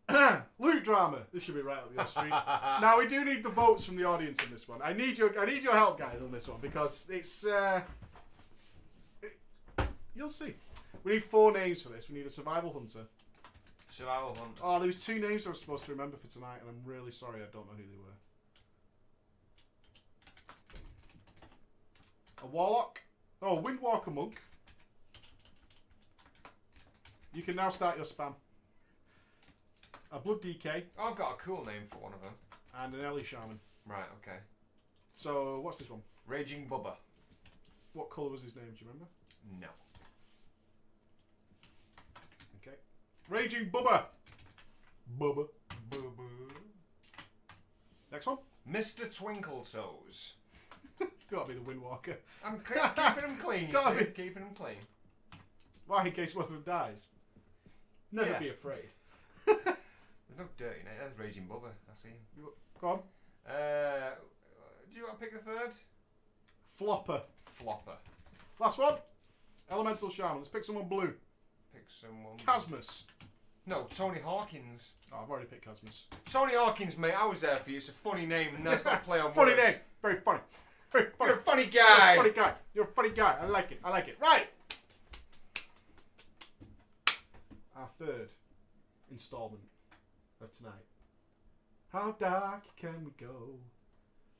[0.58, 1.18] Loot drama.
[1.32, 2.30] This should be right up your street.
[2.80, 4.80] now we do need the votes from the audience in this one.
[4.82, 7.44] I need your I need your help, guys, on this one because it's.
[7.46, 7.82] Uh,
[9.22, 9.38] it-
[10.16, 10.54] you'll see.
[11.04, 12.08] We need four names for this.
[12.08, 13.06] We need a survival hunter.
[13.90, 14.60] Survival hunter.
[14.62, 17.10] Oh, there was two names I was supposed to remember for tonight, and I'm really
[17.12, 18.14] sorry I don't know who they were.
[22.42, 23.00] A warlock.
[23.42, 24.40] Oh, a windwalker monk.
[27.34, 28.34] You can now start your spam.
[30.10, 32.32] A blood DK Oh, I've got a cool name for one of them.
[32.78, 33.60] and an Ele shaman.
[33.86, 34.38] Right, okay.
[35.12, 36.00] So what's this one?
[36.26, 36.94] Raging Bubba.
[37.92, 38.66] What colour was his name?
[38.66, 39.06] Do you remember?
[39.60, 39.68] No.
[42.62, 42.76] Okay.
[43.28, 44.04] Raging Bubba.
[45.18, 45.48] Bubba.
[45.90, 46.24] Bubba.
[48.10, 48.38] Next one.
[48.70, 49.14] Mr.
[49.14, 50.34] Twinkle Toes.
[51.30, 52.16] Gotta be the Windwalker.
[52.44, 54.04] I'm keeping them clean, Gotta see?
[54.06, 54.10] be.
[54.10, 54.76] Keeping them clean.
[55.86, 56.04] Why?
[56.06, 57.08] In case one of them dies.
[58.12, 58.38] Never Yeah.
[58.38, 58.88] be afraid.
[59.46, 59.58] There's
[60.38, 60.94] no dirty name.
[61.00, 61.68] That's Raging Bubba.
[61.90, 62.44] I see him.
[62.80, 63.00] Go on.
[63.50, 64.10] Uh,
[64.90, 65.72] do you want to pick the third?
[66.76, 67.22] Flopper.
[67.46, 67.96] Flopper.
[68.58, 68.94] Last one.
[69.70, 70.36] Elemental Shaman.
[70.38, 71.14] Let's pick someone blue.
[71.72, 72.36] Pick someone.
[72.38, 73.04] Casmus.
[73.66, 74.94] No, Tony Hawkins.
[75.12, 76.04] Oh, I've already picked Casmus.
[76.24, 77.12] Tony Hawkins, mate.
[77.12, 77.76] I was there for you.
[77.78, 78.54] It's a funny name.
[78.54, 79.62] and Nice little play on Funny words.
[79.62, 79.74] name.
[80.00, 80.40] Very funny.
[80.90, 81.30] Very funny.
[81.32, 82.16] You're a funny You're a guy.
[82.16, 82.52] funny guy.
[82.74, 83.36] You're a funny guy.
[83.42, 83.80] I like it.
[83.84, 84.16] I like it.
[84.20, 84.46] Right.
[87.76, 88.30] Our third
[89.10, 89.62] installment
[90.40, 90.72] of tonight.
[91.92, 93.54] How dark can we go?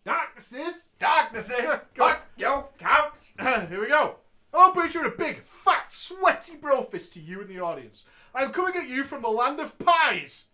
[0.04, 0.88] Darknesses.
[0.98, 2.16] Darkness is Go.
[2.36, 3.34] your couch.
[3.40, 4.16] Here we go.
[4.54, 5.42] Oh, Hello, preacher, and a big,
[5.88, 8.04] fat, sweaty bro fist to you in the audience.
[8.34, 10.46] I'm coming at you from the land of pies.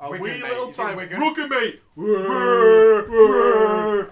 [0.00, 0.44] A Wigan, wee mate.
[0.44, 0.96] little time.
[0.96, 1.80] Rugger, mate.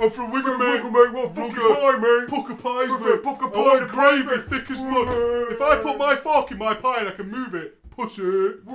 [0.01, 0.83] I'm from Wigan, mate.
[0.83, 1.13] Wigan, mate.
[1.13, 2.29] What fucking pie, mate?
[2.29, 3.23] Pukka pies, Pucker- mate.
[3.23, 5.09] pucker I pie want gravy thick as mud.
[5.53, 8.67] If I put my fork in my pie and I can move it, push it.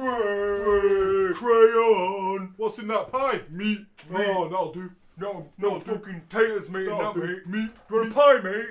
[1.35, 2.53] Crayon.
[2.55, 3.41] What's in that pie?
[3.49, 3.85] Meat.
[4.15, 4.91] Oh, that'll do.
[5.21, 7.27] No, No, no fucking taters, mate, in That'll that, do.
[7.27, 7.47] mate.
[7.47, 7.69] Meat.
[7.87, 8.67] Do you want a pie, mate?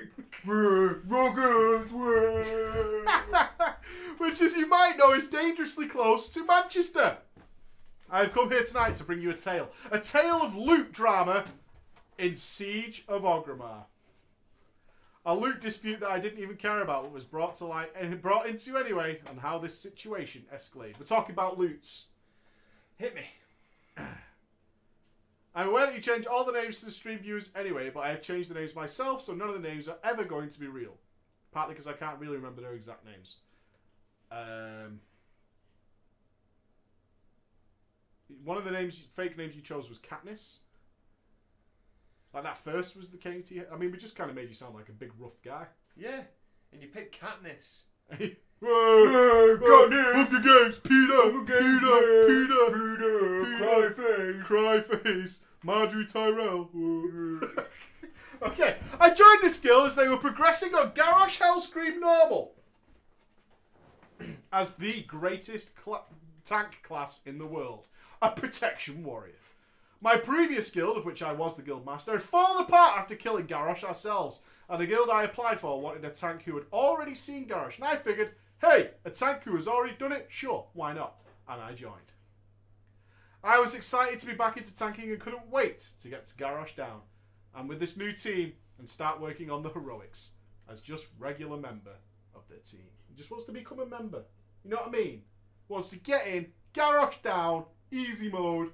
[1.06, 1.88] Ruggers.
[4.18, 7.18] Which, as you might know, is dangerously close to Manchester.
[8.10, 9.70] I have come here tonight to bring you a tale.
[9.92, 11.44] A tale of loot drama
[12.18, 13.84] in Siege of Orgrimmar.
[15.24, 18.20] A loot dispute that I didn't even care about but was brought to light and
[18.20, 20.98] brought into anyway, and how this situation escalated.
[20.98, 22.06] We're talking about loots.
[22.96, 23.22] Hit me.
[25.54, 28.10] I'm aware that you change all the names to the stream viewers anyway, but I
[28.10, 30.68] have changed the names myself, so none of the names are ever going to be
[30.68, 30.96] real.
[31.52, 33.36] Partly because I can't really remember their exact names.
[34.30, 35.00] Um,
[38.44, 40.58] one of the names, fake names you chose was Katniss.
[42.32, 43.18] Like that first was the
[43.50, 43.66] you.
[43.72, 45.66] I mean, we just kind of made you sound like a big rough guy.
[45.96, 46.22] Yeah.
[46.72, 47.82] And you picked Katniss.
[48.10, 48.36] Katniss.
[50.14, 54.42] Hunger Games, Peter, Peter, Peter, Peter, Peter.
[54.44, 55.42] Cry face.
[55.62, 56.70] Marjorie Tyrell.
[58.42, 62.52] okay, I joined this guild as they were progressing on Garrosh Hellscream Normal
[64.52, 65.72] as the greatest
[66.44, 67.86] tank class in the world,
[68.22, 69.34] a protection warrior.
[70.02, 73.46] My previous guild, of which I was the guild master, had fallen apart after killing
[73.46, 77.46] Garrosh ourselves, and the guild I applied for wanted a tank who had already seen
[77.46, 78.32] Garrosh, and I figured,
[78.62, 81.20] hey, a tank who has already done it, sure, why not?
[81.46, 82.12] And I joined.
[83.44, 86.74] I was excited to be back into tanking and couldn't wait to get to Garrosh
[86.74, 87.00] down,
[87.54, 90.30] and with this new team, and start working on the heroics
[90.70, 91.96] as just regular member
[92.34, 92.86] of the team.
[93.06, 94.22] He just wants to become a member.
[94.64, 95.22] You know what I mean?
[95.68, 98.70] Wants to get in, Garrosh down, easy mode,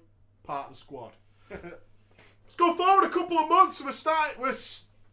[0.47, 1.13] part of the squad.
[1.51, 4.55] Let's go forward a couple of months and we're start we're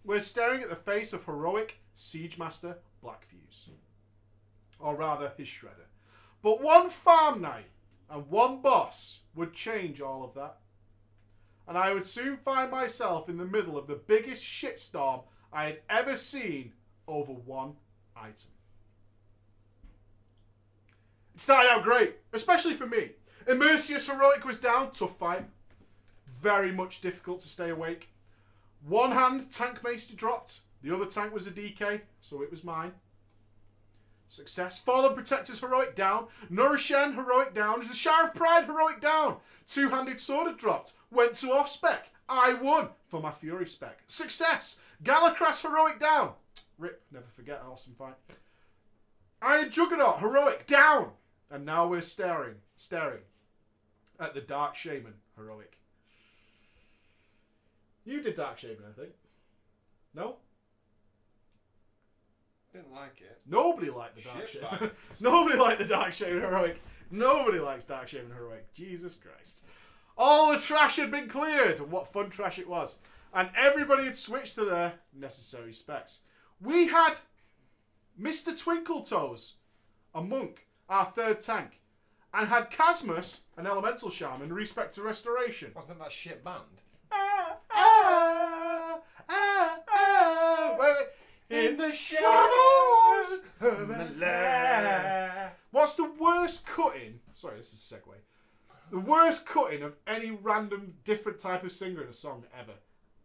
[0.03, 3.69] we're staring at the face of heroic siege master Blackfuse,
[4.79, 5.87] or rather his shredder.
[6.41, 7.69] But one farm night
[8.09, 10.57] and one boss would change all of that,
[11.67, 15.79] and I would soon find myself in the middle of the biggest shitstorm I had
[15.89, 16.73] ever seen
[17.07, 17.73] over one
[18.15, 18.51] item.
[21.35, 23.11] It started out great, especially for me.
[23.47, 25.45] Immerseus Heroic was down, tough fight.
[26.41, 28.09] Very much difficult to stay awake.
[28.85, 32.93] One hand tank maester dropped, the other tank was a DK, so it was mine.
[34.27, 34.79] Success.
[34.79, 36.27] Fallen Protectors heroic down.
[36.51, 37.81] Norushen heroic down.
[37.81, 39.37] The Sha of Pride heroic down.
[39.67, 40.93] Two handed sword had dropped.
[41.11, 42.09] Went to off spec.
[42.27, 44.01] I won for my Fury spec.
[44.07, 44.81] Success.
[45.03, 46.31] Galakras heroic down.
[46.79, 48.15] Rip, never forget an awesome fight.
[49.41, 51.11] Iron Juggernaut heroic down.
[51.51, 53.19] And now we're staring, staring
[54.19, 55.77] at the Dark Shaman heroic.
[58.05, 59.13] You did Dark Shaman, I think.
[60.13, 60.37] No?
[62.73, 63.39] Didn't like it.
[63.45, 64.91] Nobody liked the Dark Shit Shaman.
[65.19, 66.81] Nobody liked the Dark Shaman heroic.
[67.11, 68.73] Nobody likes Dark Shaman heroic.
[68.73, 69.65] Jesus Christ.
[70.17, 72.97] All the trash had been cleared, and what fun trash it was.
[73.33, 76.19] And everybody had switched to their necessary specs.
[76.61, 77.13] We had
[78.19, 78.51] Mr.
[78.53, 79.53] Twinkletoes,
[80.13, 81.79] a monk, our third tank,
[82.33, 85.71] and had Casmus, an elemental shaman, respect to restoration.
[85.75, 86.81] Wasn't that shit band?
[87.11, 91.07] Ah, ah, ah, ah, wait.
[91.49, 95.51] In the shadows of the land.
[95.71, 97.19] What's the worst cutting?
[97.31, 98.15] Sorry, this is a segue.
[98.91, 102.73] The worst cutting of any random different type of singer in a song ever.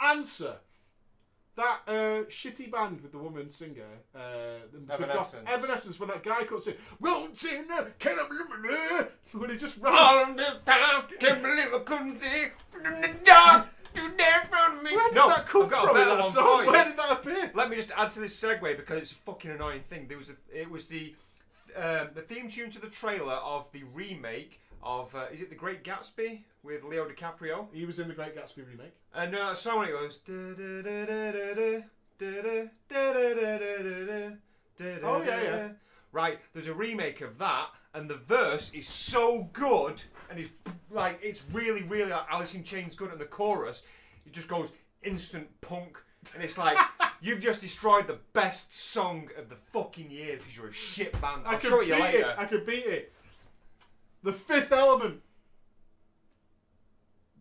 [0.00, 0.56] Answer.
[1.58, 3.82] That uh, shitty band with the woman singer,
[4.14, 4.20] uh,
[4.72, 5.48] the, the goth- Evanescence.
[5.48, 7.64] Evanescence, when that guy cuts it, won't sing,
[7.98, 9.06] can I?
[9.32, 9.76] When he just.
[9.84, 12.42] All this time, can't believe I couldn't see
[12.84, 13.66] in the dark.
[13.92, 14.94] You in front me.
[14.94, 16.66] Where did no, that come I've got from a better that one song?
[16.66, 17.50] Where did that appear?
[17.52, 20.06] Let me just add to this segue because it's a fucking annoying thing.
[20.06, 21.16] There was a, it was the
[21.74, 25.56] um, the theme tune to the trailer of the remake of uh, is it The
[25.56, 27.66] Great Gatsby with Leo DiCaprio?
[27.72, 28.94] He was in the Great Gatsby remake.
[29.14, 30.20] And uh, so when it goes.
[35.02, 35.68] Oh, yeah, yeah.
[36.10, 40.48] Right, there's a remake of that, and the verse is so good, and it's
[40.90, 43.82] like it's really, really like Alice in Chains good, and the chorus,
[44.24, 45.98] it just goes instant punk,
[46.34, 46.78] and it's like
[47.20, 51.42] you've just destroyed the best song of the fucking year because you're a shit band.
[51.44, 52.00] I I'll could show beat you it.
[52.00, 52.34] later.
[52.38, 53.12] I could beat it.
[54.22, 55.20] The Fifth Element.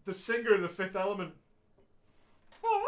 [0.06, 1.34] The singer in the Fifth Element.
[2.62, 2.82] what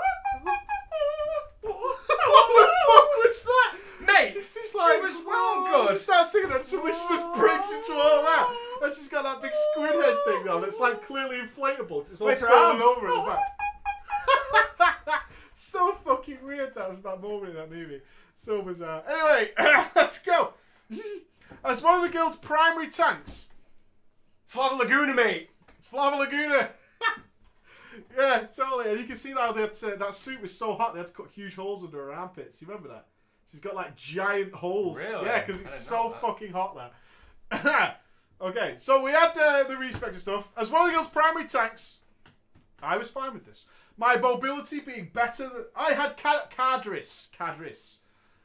[1.62, 3.76] the fuck was that?
[4.06, 5.94] Mate, She's, she's she was well "Oh," good.
[5.98, 8.56] She starts singing that, suddenly she just breaks into all that.
[8.84, 10.64] And she's got that big squid head thing on.
[10.64, 12.10] It's like clearly inflatable.
[12.10, 12.98] It's all Wait, her falling arm.
[12.98, 13.38] over in the
[14.78, 15.22] back.
[15.54, 18.02] so fucking weird that was that moment in that movie.
[18.36, 19.04] So bizarre.
[19.08, 20.54] Uh, anyway, let's go.
[21.66, 23.50] As one of the guild's primary tanks,
[24.54, 25.50] Plavalaguna, mate.
[25.92, 26.70] Plavalaguna.
[28.18, 28.92] yeah, totally.
[28.92, 31.14] And you can see now that uh, that suit was so hot they had to
[31.14, 32.62] cut huge holes under her armpits.
[32.62, 33.08] You remember that?
[33.50, 34.98] She's got like giant holes.
[35.04, 35.26] Really?
[35.26, 36.92] Yeah, because it's so fucking hot
[37.52, 37.96] there.
[38.42, 40.50] okay, so we had uh, the respect and stuff.
[40.56, 42.00] As one of the girls' primary tanks,
[42.82, 43.66] I was fine with this.
[43.98, 47.32] My mobility being better than I had Kardris.
[47.32, 47.98] Kardris.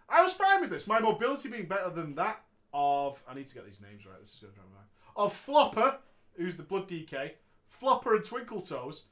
[0.08, 0.86] I was fine with this.
[0.86, 4.18] My mobility being better than that of I need to get these names right.
[4.18, 4.78] This is going to drive me.
[5.16, 5.98] Of Flopper,
[6.36, 7.32] who's the Blood DK,
[7.68, 9.04] Flopper and Twinkle Toes,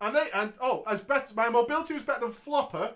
[0.00, 2.94] and they and oh, as better my mobility was better than Flopper,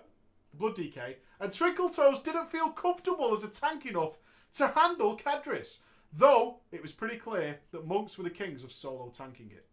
[0.51, 4.17] the Blood DK, and Twinkle Toes didn't feel comfortable as a tank enough
[4.53, 5.79] to handle Kardris.
[6.11, 9.65] Though it was pretty clear that monks were the kings of solo tanking it.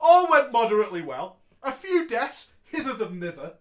[0.00, 1.38] All went moderately well.
[1.62, 3.54] A few deaths, hither than thither.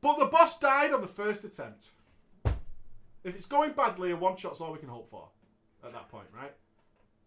[0.00, 1.90] But the boss died on the first attempt.
[2.44, 5.28] If it's going badly, a one shot's all we can hope for
[5.84, 6.52] at that point, right?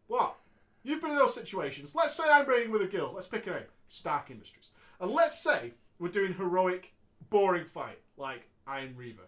[0.08, 0.36] What?
[0.84, 1.96] You've been in those situations.
[1.96, 3.14] Let's say I'm raiding with a guild.
[3.14, 3.64] Let's pick a name.
[3.90, 4.70] Stark Industries.
[5.00, 6.94] And let's say we're doing heroic,
[7.30, 9.28] boring fight, like Iron Reaver.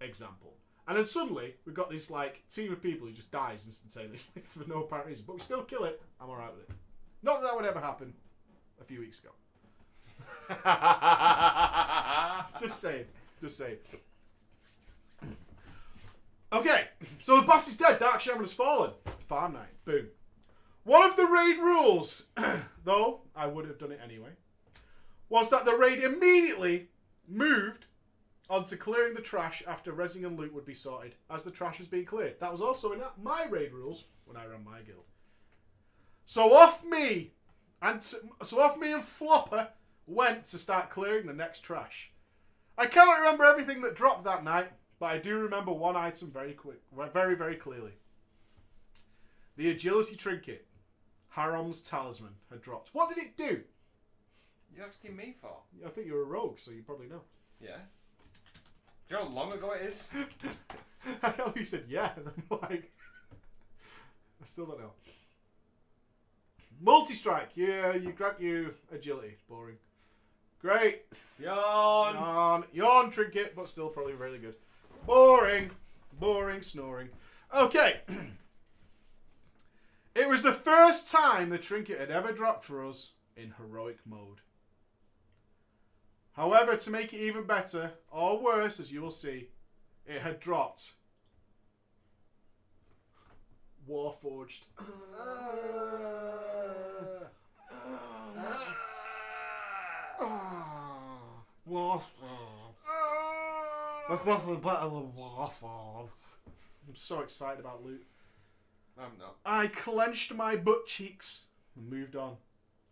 [0.00, 0.54] Example.
[0.88, 4.68] And then suddenly we've got this like team of people who just dies instantaneously for
[4.68, 5.24] no apparent reason.
[5.26, 6.00] But we still kill it.
[6.20, 6.76] I'm alright with it.
[7.22, 8.12] Not that that would ever happen
[8.80, 9.30] a few weeks ago.
[12.60, 13.06] Just saying.
[13.40, 13.76] Just saying.
[16.56, 16.88] Okay,
[17.18, 17.98] so the boss is dead.
[17.98, 18.92] Dark Shaman has fallen.
[19.26, 19.84] Farm night.
[19.84, 20.06] Boom.
[20.84, 22.26] One of the raid rules,
[22.84, 24.30] though I would have done it anyway,
[25.28, 26.88] was that the raid immediately
[27.28, 27.84] moved
[28.48, 31.88] onto clearing the trash after resing and loot would be sorted as the trash was
[31.88, 32.40] being cleared.
[32.40, 35.04] That was also in my raid rules when I ran my guild.
[36.24, 37.32] So off me
[37.82, 39.68] and so off me and Flopper
[40.06, 42.12] went to start clearing the next trash.
[42.78, 46.52] I cannot remember everything that dropped that night, but I do remember one item very
[46.52, 46.80] quick,
[47.12, 47.92] very very clearly.
[49.56, 50.66] The agility trinket,
[51.30, 52.90] Haromm's talisman, had dropped.
[52.92, 53.62] What did it do?
[54.74, 55.56] You're asking me for?
[55.84, 57.22] I think you're a rogue, so you probably know.
[57.60, 57.78] Yeah.
[59.08, 60.10] Do you know how long ago it is?
[61.22, 62.92] I you said yeah, and I'm like,
[64.42, 64.92] I still don't know.
[66.80, 69.36] Multi strike, yeah, you grant you agility.
[69.48, 69.76] Boring.
[70.60, 71.02] Great.
[71.38, 72.14] Yawn.
[72.14, 72.64] Yawn.
[72.72, 74.56] Yawn trinket, but still probably really good.
[75.06, 75.70] Boring.
[76.12, 77.10] Boring snoring.
[77.54, 78.00] Okay.
[80.14, 84.40] it was the first time the trinket had ever dropped for us in heroic mode.
[86.32, 89.48] However, to make it even better, or worse, as you will see,
[90.04, 90.92] it had dropped
[93.88, 94.66] Warforged.
[95.18, 95.52] Ah.
[97.70, 98.76] Ah.
[100.20, 101.44] Ah.
[101.68, 102.65] Warforged.
[104.08, 106.36] There's nothing better than Warforged.
[106.86, 108.06] I'm so excited about loot.
[108.96, 109.36] I'm not.
[109.44, 112.36] I clenched my butt cheeks and moved on.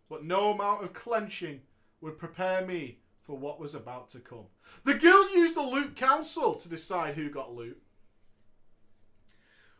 [0.09, 1.61] But no amount of clenching
[2.01, 4.45] would prepare me for what was about to come.
[4.83, 7.81] The guild used the loot council to decide who got loot.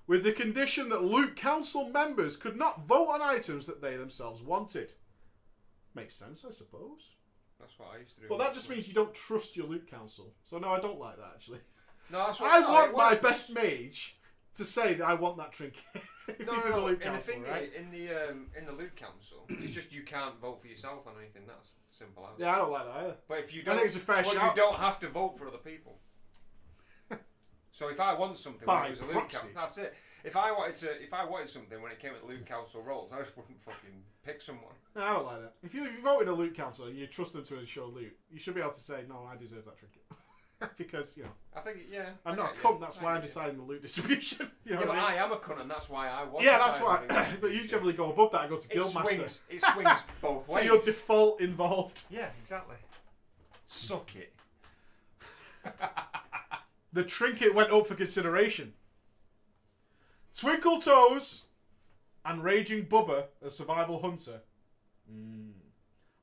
[0.08, 4.42] With the condition that loot council members could not vote on items that they themselves
[4.42, 4.94] wanted.
[5.94, 7.15] Makes sense, I suppose.
[7.66, 8.28] That's what I used to do.
[8.30, 10.34] But that just means you don't trust your loot council.
[10.44, 11.60] So no, I don't like that actually.
[12.12, 14.18] no, that's what I no, want it my best mage
[14.56, 15.84] to say that I want that trinket.
[16.28, 17.72] if No, he's no, in the loot the council, thing right?
[17.76, 21.14] in the um, in the loot council, it's just you can't vote for yourself on
[21.20, 21.44] anything.
[21.48, 22.40] That's simple as.
[22.40, 23.16] Yeah, I don't like that either.
[23.28, 24.56] But if you don't, I think it's a fair well, shout.
[24.56, 26.00] you don't have to vote for other people.
[27.72, 29.96] so if I want something when it was a loot council, that's it.
[30.26, 33.14] If I wanted to, if I wanted something when it came to loot council roles,
[33.14, 34.74] I just wouldn't fucking pick someone.
[34.96, 35.54] No, I don't like that.
[35.64, 37.86] If you, if you vote in a loot council and you trust them to ensure
[37.88, 40.02] loot, you should be able to say, no, I deserve that trinket.
[40.78, 42.06] because, you know, I think, yeah.
[42.26, 42.70] I'm I not a get you.
[42.70, 43.28] cunt, that's I why I'm get you.
[43.28, 44.50] deciding the loot distribution.
[44.66, 45.20] you know Yeah, what but I mean?
[45.22, 46.44] I am a cunt, and that's why I want.
[46.44, 47.28] Yeah, to that's sign why.
[47.42, 49.06] but you generally go above that and go to It Guildmaster.
[49.16, 49.42] swings.
[49.50, 49.90] It swings
[50.22, 50.46] both ways.
[50.48, 50.66] So ways.
[50.66, 52.04] you're default involved.
[52.10, 52.78] yeah, exactly.
[53.68, 54.34] Suck it.
[56.94, 58.74] The trinket went up for consideration.
[60.38, 61.44] Twinkle Toes
[62.26, 64.42] and Raging Bubba, a survival hunter,
[65.12, 65.52] mm,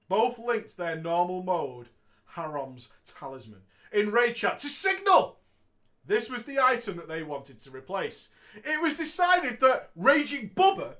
[0.08, 1.88] both linked their normal mode,
[2.34, 5.38] Haromm's talisman, in raid chat to signal
[6.04, 8.30] this was the item that they wanted to replace.
[8.56, 10.94] It was decided that Raging Bubba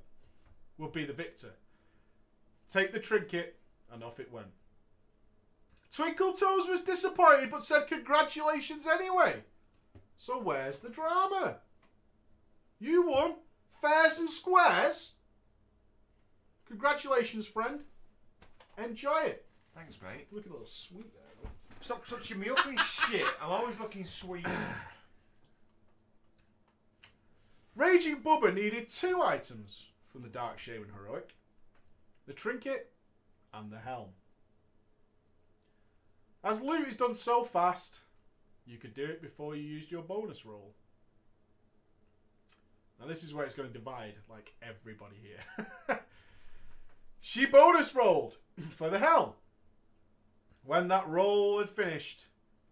[0.78, 1.54] would be the victor.
[2.68, 3.58] Take the trinket,
[3.92, 4.46] and off it went.
[5.92, 9.42] Twinkle Toes was disappointed but said congratulations anyway.
[10.16, 11.56] So where's the drama?
[12.82, 13.36] You won,
[13.80, 15.12] fairs and squares.
[16.66, 17.84] Congratulations, friend.
[18.76, 19.46] Enjoy it.
[19.72, 20.26] Thanks, mate.
[20.32, 21.50] Look a little sweet there.
[21.80, 23.24] Stop touching me up and shit.
[23.40, 24.48] I'm always looking sweet.
[27.76, 31.36] Raging Bubba needed two items from the Dark Shaman Heroic
[32.26, 32.90] the trinket
[33.54, 34.08] and the helm.
[36.42, 38.00] As loot is done so fast,
[38.66, 40.74] you could do it before you used your bonus roll.
[43.02, 45.98] Now, this is where it's going to divide like everybody here.
[47.20, 48.36] she bonus rolled
[48.70, 49.32] for the helm.
[50.64, 52.26] When that roll had finished,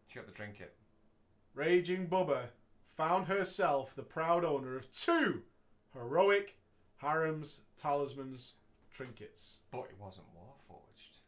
[0.07, 0.77] She got the trinket.
[1.53, 2.51] Raging Bubba
[2.97, 5.43] found herself the proud owner of two
[5.93, 6.57] heroic
[6.99, 8.53] Haromm's talismans
[8.93, 9.59] trinkets.
[9.73, 11.23] But it wasn't Warforged.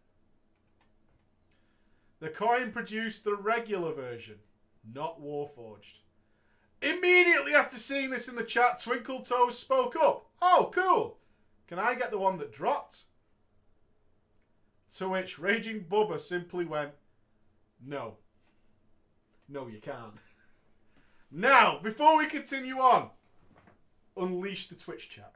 [2.20, 4.36] The coin produced the regular version,
[4.94, 6.02] not Warforged.
[6.82, 10.26] Immediately after seeing this in the chat, Twinkle Toes spoke up.
[10.40, 11.18] Oh, cool.
[11.68, 13.04] Can I get the one that dropped?
[14.96, 16.92] To which Raging Bubba simply went,
[17.84, 18.16] No.
[19.48, 20.14] No, you can't.
[21.30, 23.10] Now, before we continue on,
[24.16, 25.32] unleash the Twitch chat.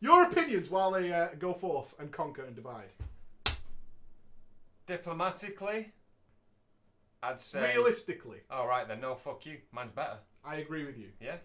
[0.00, 2.90] Your opinions while they uh, go forth and conquer and divide.
[4.86, 5.92] Diplomatically,
[7.22, 7.74] I'd say.
[7.74, 9.00] Realistically, All right then.
[9.00, 9.58] No, fuck you.
[9.72, 10.18] Mine's better.
[10.44, 11.08] I agree with you.
[11.20, 11.36] Yeah.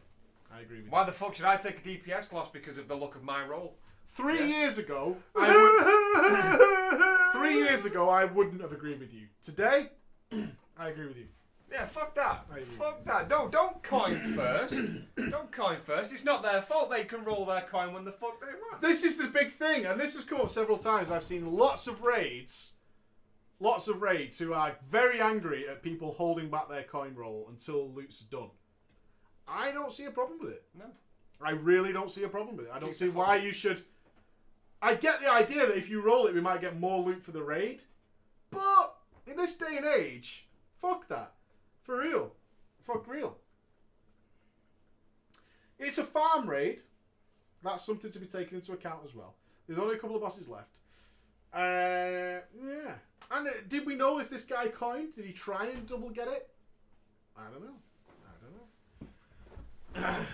[0.53, 0.91] I agree with you.
[0.91, 3.45] Why the fuck should I take a DPS loss because of the look of my
[3.45, 3.75] role?
[4.07, 4.61] Three Yeah.
[4.61, 9.27] years ago, I would, three years ago, I wouldn't have agreed with you.
[9.43, 9.89] Today,
[10.77, 11.27] I agree with you.
[11.71, 12.45] Yeah, fuck that.
[12.77, 13.27] Fuck that.
[13.27, 14.75] Don't don't coin first.
[15.31, 16.13] don't coin first.
[16.13, 16.89] It's not their fault.
[16.89, 18.81] They can roll their coin when the fuck they want.
[18.81, 21.11] This is the big thing, and this has come up several times.
[21.11, 22.73] I've seen lots of raids,
[23.59, 27.89] lots of raids who are very angry at people holding back their coin roll until
[27.91, 28.51] loot's done.
[29.47, 30.63] I don't see a problem with it.
[30.77, 30.85] No.
[31.41, 32.71] I really don't see a problem with it.
[32.73, 33.83] I don't Keep see why you should.
[34.81, 37.31] I get the idea that if you roll it, we might get more loot for
[37.31, 37.83] the raid,
[38.51, 41.33] but in this day and age, fuck that.
[41.83, 42.33] For real,
[42.81, 43.37] fuck real.
[45.79, 46.81] It's a farm raid.
[47.63, 49.35] That's something to be taken into account as well.
[49.67, 50.77] There's only a couple of bosses left.
[51.53, 52.93] Uh, yeah.
[53.31, 55.15] And uh, did we know if this guy coined?
[55.15, 56.49] Did he try and double get it?
[57.37, 57.75] I don't know.
[59.95, 60.25] I don't know.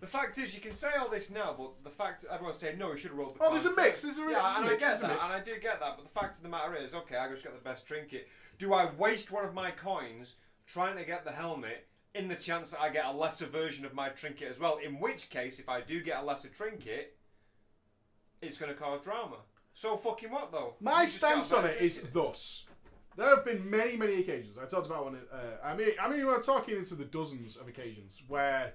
[0.00, 2.90] The fact is, you can say all this now, but the fact everyone's saying no,
[2.90, 3.44] you should have rolled the.
[3.44, 5.32] Oh, there's a mix, there's a- yeah, there's a and mix, I get that, and
[5.32, 5.96] I do get that.
[5.96, 8.28] But the fact of the matter is, okay, I just got the best trinket.
[8.58, 10.34] Do I waste one of my coins
[10.66, 13.94] trying to get the helmet in the chance that I get a lesser version of
[13.94, 14.78] my trinket as well?
[14.84, 17.16] In which case, if I do get a lesser trinket,
[18.40, 19.36] it's going to cause drama.
[19.74, 20.74] So fucking what though?
[20.80, 22.66] My You just got a stance on it is thus.
[23.16, 24.56] There have been many, many occasions.
[24.58, 25.18] I talked about one.
[25.32, 28.72] Uh, I mean, I mean, we're talking into the dozens of occasions where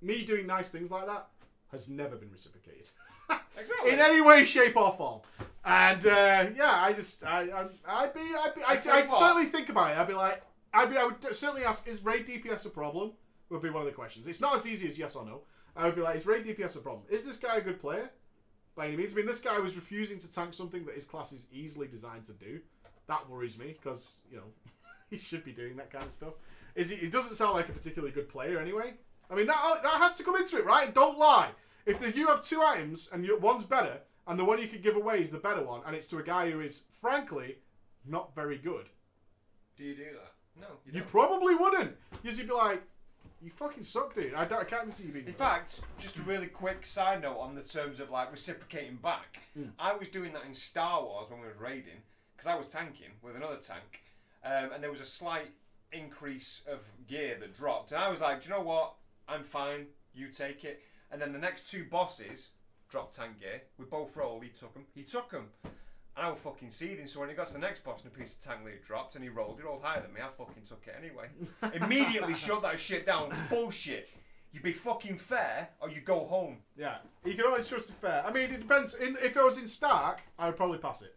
[0.00, 1.26] me doing nice things like that
[1.72, 2.88] has never been reciprocated
[3.58, 3.92] Exactly.
[3.92, 5.20] in any way, shape, or form.
[5.64, 7.66] And uh, yeah, I just, I, I
[8.04, 9.98] I'd be, I'd be, I'd, I'd certainly think about it.
[9.98, 10.42] I'd be like,
[10.72, 13.12] I'd be, I would certainly ask, is raid DPS a problem?
[13.50, 14.26] Would be one of the questions.
[14.26, 15.42] It's not as easy as yes or no.
[15.76, 17.04] I would be like, is raid DPS a problem?
[17.10, 18.10] Is this guy a good player?
[18.76, 21.32] By any means, I mean, this guy was refusing to tank something that his class
[21.32, 22.60] is easily designed to do.
[23.08, 24.44] That worries me because you know
[25.10, 26.34] he should be doing that kind of stuff.
[26.74, 26.96] Is he?
[26.96, 28.94] He doesn't sound like a particularly good player anyway.
[29.30, 30.94] I mean, that that has to come into it, right?
[30.94, 31.50] Don't lie.
[31.86, 34.96] If you have two items and you, one's better, and the one you could give
[34.96, 37.56] away is the better one, and it's to a guy who is frankly
[38.06, 38.86] not very good,
[39.76, 40.32] Do you do that?
[40.60, 41.96] No, you, you probably wouldn't.
[42.22, 42.82] Because you'd be like,
[43.40, 44.34] "You fucking suck, dude.
[44.34, 47.22] I, don't, I can't even see you being." In fact, just a really quick side
[47.22, 49.42] note on the terms of like reciprocating back.
[49.54, 49.68] Hmm.
[49.78, 52.02] I was doing that in Star Wars when we were raiding
[52.38, 54.02] because I was tanking with another tank,
[54.44, 55.50] um, and there was a slight
[55.90, 56.78] increase of
[57.08, 58.94] gear that dropped, and I was like, do you know what?
[59.28, 59.86] I'm fine.
[60.14, 60.82] You take it.
[61.10, 62.50] And then the next two bosses
[62.88, 63.62] dropped tank gear.
[63.76, 64.44] We both rolled.
[64.44, 64.84] He took them.
[64.94, 65.46] He took them.
[65.64, 67.06] And I was fucking seething.
[67.06, 69.14] So when he got to the next boss and a piece of tank lead dropped
[69.14, 70.20] and he rolled, he rolled higher than me.
[70.20, 71.28] I fucking took it anyway.
[71.84, 73.32] Immediately shut that shit down.
[73.50, 74.08] Bullshit.
[74.52, 76.58] You be fucking fair or you go home.
[76.76, 78.24] Yeah, you can always trust a fair.
[78.26, 78.94] I mean, it depends.
[78.94, 81.14] In, if I was in Stark, I would probably pass it.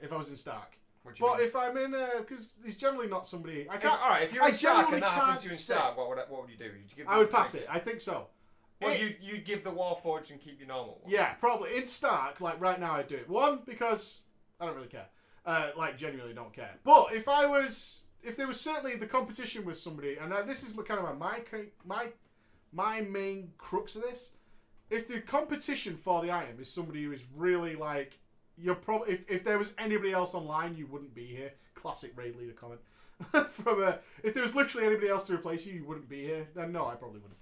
[0.00, 0.76] If I was in Stark.
[1.02, 1.46] What do you But mean?
[1.46, 3.68] if I'm in, because he's generally not somebody.
[3.68, 4.00] I If- can't.
[4.02, 5.56] all right, if you're I in Stark genuinely and that happened to you in.
[5.56, 6.64] Stark, what would, what would you do?
[6.64, 7.66] Would you give I would pass it.
[7.70, 8.26] I think so.
[8.80, 11.10] Well, It- you you give the Warforged and keep your normal one.
[11.12, 12.40] Yeah, probably in Stark.
[12.40, 13.28] Like right now, I'd do it.
[13.28, 14.20] One because
[14.60, 15.06] I don't really care.
[15.46, 16.74] Uh, like genuinely don't care.
[16.84, 20.62] But if I was, if there was certainly the competition with somebody, and uh, this
[20.64, 22.12] is kind of my my my
[22.72, 24.32] my main crux of this.
[24.90, 28.18] If the competition for the item is somebody who is really like,
[28.58, 31.52] you're probably if, if there was anybody else online, you wouldn't be here.
[31.74, 32.80] Classic raid leader comment.
[33.50, 36.46] From a, if there was literally anybody else to replace you, you wouldn't be here.
[36.54, 37.36] Then no, I probably wouldn't.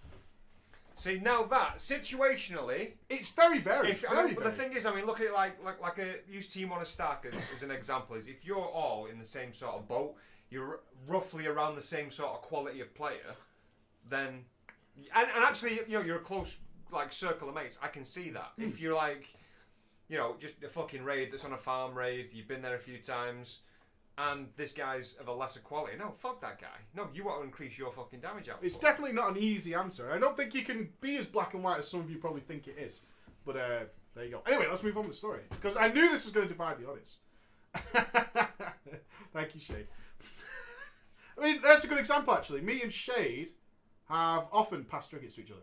[0.96, 4.94] See now that situationally, It's very very if, I mean, but the thing is, I
[4.94, 7.62] mean, look at it like like like a use Team on a stack as, as
[7.64, 8.14] an example.
[8.14, 10.14] Is if you're all in the same sort of boat,
[10.50, 13.34] you're r- roughly around the same sort of quality of player,
[14.08, 14.44] then
[15.14, 16.56] and, and actually, you know, you're a close
[16.92, 17.78] like circle of mates.
[17.82, 18.52] I can see that.
[18.56, 18.64] Hmm.
[18.64, 19.26] If you're like,
[20.08, 22.80] you know, just a fucking raid that's on a farm raid, you've been there a
[22.80, 23.60] few times.
[24.16, 25.96] And this guy's of a lesser quality.
[25.98, 26.76] No, fuck that guy.
[26.94, 28.64] No, you want to increase your fucking damage output.
[28.64, 30.08] It's definitely not an easy answer.
[30.12, 32.42] I don't think you can be as black and white as some of you probably
[32.42, 33.00] think it is.
[33.44, 33.80] But uh,
[34.14, 34.42] there you go.
[34.46, 36.78] Anyway, let's move on with the story because I knew this was going to divide
[36.78, 37.16] the audience.
[39.32, 39.88] Thank you, Shade.
[41.38, 42.60] I mean, that's a good example actually.
[42.60, 43.48] Me and Shade
[44.08, 45.62] have often passed trinkets to each other,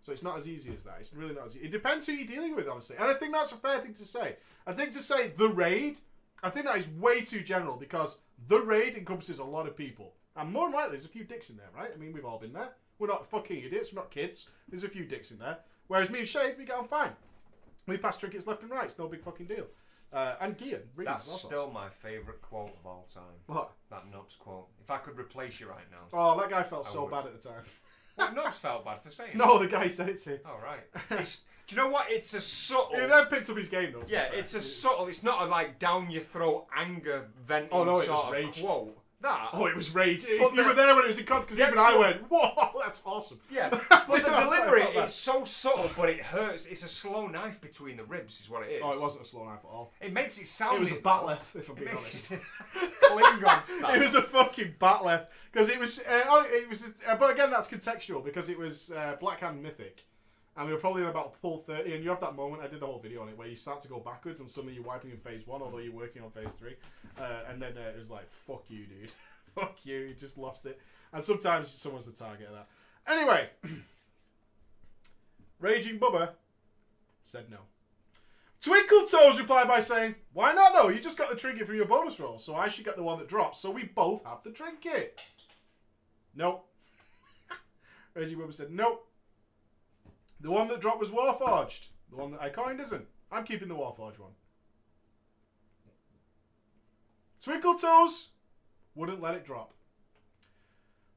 [0.00, 0.96] so it's not as easy as that.
[1.00, 1.56] It's really not as.
[1.56, 1.66] Easy.
[1.66, 4.04] It depends who you're dealing with, honestly, and I think that's a fair thing to
[4.04, 4.36] say.
[4.66, 5.98] I think to say the raid,
[6.42, 10.14] I think that is way too general because the raid encompasses a lot of people.
[10.36, 11.90] And more than likely, there's a few dicks in there, right?
[11.94, 12.70] I mean, we've all been there.
[12.98, 13.92] We're not fucking idiots.
[13.92, 14.48] We're not kids.
[14.68, 15.58] There's a few dicks in there.
[15.88, 17.10] Whereas me and Shade, we get on fine.
[17.86, 18.84] We pass trinkets left and right.
[18.84, 19.66] It's no big fucking deal.
[20.12, 21.44] Uh, and Gian, That's sorts.
[21.44, 23.22] still my favourite quote of all time.
[23.46, 23.72] What?
[23.90, 24.66] That Nubs quote.
[24.82, 25.98] If I could replace you right now.
[26.12, 27.10] Oh, that guy felt I so would.
[27.10, 27.62] bad at the time.
[28.20, 30.38] Well, Nubs felt bad for saying No, the guy said it to.
[30.44, 30.80] Oh, right.
[31.20, 32.06] It's, do you know what?
[32.10, 32.90] It's a subtle.
[32.98, 34.02] He then picked up his game though.
[34.06, 35.06] yeah, it's a subtle.
[35.08, 38.60] It's not a like down your throat anger venting Oh, no, sort of rage.
[38.60, 38.96] quote.
[39.22, 39.50] That.
[39.52, 40.24] Oh, it was rage.
[40.26, 42.22] If But you were there when it was in context, because the even I went,
[42.30, 46.20] "Whoa, that's awesome." Yeah, but the that's how I delivery is so subtle, but it
[46.22, 46.66] hurts.
[46.66, 48.82] It's a slow knife between the ribs, is what it is.
[48.82, 49.92] Oh, it wasn't a slow knife at all.
[50.00, 50.76] It makes it sound.
[50.76, 52.32] It was a bat'leth, if I'm being honest.
[52.32, 52.40] it
[53.02, 53.94] Klingon style.
[53.94, 55.98] It was a fucking bat'leth because it was.
[56.00, 56.94] Uh, oh, it was.
[57.06, 60.06] Uh, but again, that's contextual because it was uh, Blackhand Mythic,
[60.56, 61.94] and we were probably in about pull thirty.
[61.94, 62.62] And you have that moment.
[62.62, 64.74] I did the whole video on it where you start to go backwards, and suddenly
[64.74, 66.76] you're wiping in phase one, although you're working on phase three.
[67.18, 69.12] Uh, and then uh, it was like, "Fuck you, dude.
[69.54, 69.98] Fuck you.
[69.98, 70.80] You just lost it."
[71.12, 72.68] And sometimes someone's the target of that.
[73.06, 73.48] Anyway,
[75.60, 76.30] Raging Bubba
[77.22, 77.58] said no.
[78.60, 80.88] Twinkle Toes replied by saying, Why not though?
[80.88, 83.18] You just got the trinket from your bonus roll, so I should get the one
[83.18, 85.22] that drops, so we both have the trinket.
[86.34, 86.66] Nope.
[88.14, 89.06] Reggie Bubba said, Nope.
[90.40, 91.88] The one that dropped was Warforged.
[92.10, 93.06] The one that I coined isn't.
[93.30, 94.32] I'm keeping the Warforged one.
[97.42, 98.30] Twinkle Toes
[98.94, 99.74] wouldn't let it drop.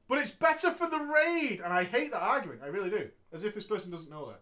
[0.08, 2.60] But it's better for the raid, and I hate that argument.
[2.62, 3.08] I really do.
[3.32, 4.40] As if this person doesn't know that.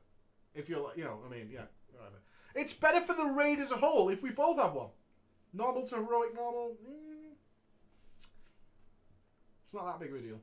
[0.54, 1.62] If you're, like, you know, I mean, yeah,
[1.92, 2.16] whatever.
[2.54, 4.90] It's better for the raid as a whole if we both have one.
[5.54, 6.76] Normal to heroic, normal.
[6.84, 7.34] mm,
[9.64, 10.40] it's not that big of a deal.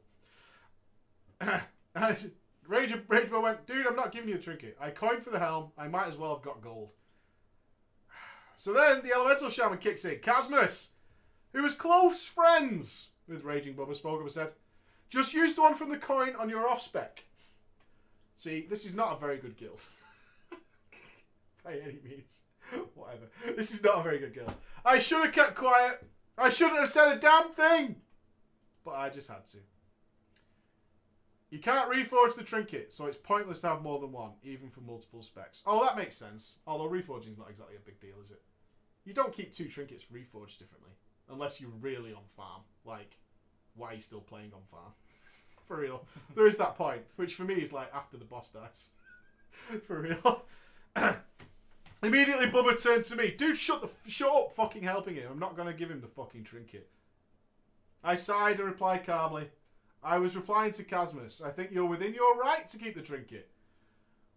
[2.69, 4.77] Rage, Rage Bro went, dude, I'm not giving you a trinket.
[4.79, 5.71] I coined for the helm.
[5.75, 6.91] I might as well have got gold.
[8.55, 10.17] So then the Elemental Shaman kicks in.
[10.17, 10.89] Casmus,
[11.53, 14.51] who was close friends with Raging Bubba, spoke up and said,
[15.09, 17.23] just use the one from the coin on your off spec.
[18.35, 19.81] See, this is not a very good guild.
[21.63, 22.41] By any means.
[22.95, 23.29] Whatever.
[23.55, 24.53] This is not a very good guild.
[24.83, 26.03] I should have kept quiet.
[26.37, 27.95] I shouldn't have said a damn thing.
[28.83, 29.59] But I just had to.
[31.49, 34.81] You can't reforge the trinket, so it's pointless to have more than one, even for
[34.81, 35.63] multiple specs.
[35.65, 36.57] Oh, that makes sense.
[36.67, 38.41] Although reforging's not exactly a big deal, is it?
[39.03, 40.91] You don't keep two trinkets reforged differently.
[41.31, 42.61] Unless you're really on farm.
[42.85, 43.17] Like,
[43.75, 44.91] why are you still playing on farm?
[45.67, 46.05] for real.
[46.35, 48.89] There is that point, which for me is like after the boss dies.
[49.87, 50.43] for real.
[52.03, 53.31] Immediately, Bubba turned to me.
[53.31, 55.27] Dude, shut the shut up, fucking helping him.
[55.31, 56.89] I'm not gonna give him the fucking trinket.
[58.03, 59.49] I sighed and replied calmly.
[60.03, 61.41] I was replying to Casmus.
[61.41, 63.49] I think you're within your right to keep the trinket.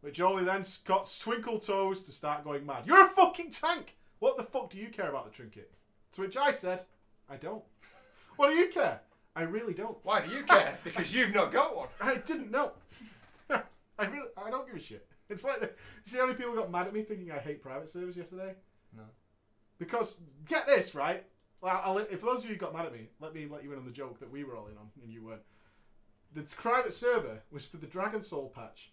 [0.00, 2.86] Which only then got Twinkle Toes to start going mad.
[2.86, 3.96] You're a fucking tank!
[4.18, 5.70] What the fuck do you care about the trinket?
[6.12, 6.84] To which I said,
[7.28, 7.62] I don't.
[8.36, 9.00] What do you care?
[9.36, 9.98] I really don't.
[10.02, 10.76] Why do you care?
[10.82, 11.88] because you've not got one.
[12.00, 12.72] I didn't know.
[13.50, 15.06] I really, I don't give a shit.
[15.28, 15.72] It's like, the, you
[16.04, 18.54] see how many people got mad at me thinking I hate private servers yesterday?
[18.96, 19.04] No.
[19.78, 21.24] Because get this right.
[21.62, 23.72] Well, I'll, if those of you who got mad at me, let me let you
[23.72, 25.42] in on the joke that we were all in on and you weren't.
[26.34, 28.90] The private server was for the Dragon Soul patch.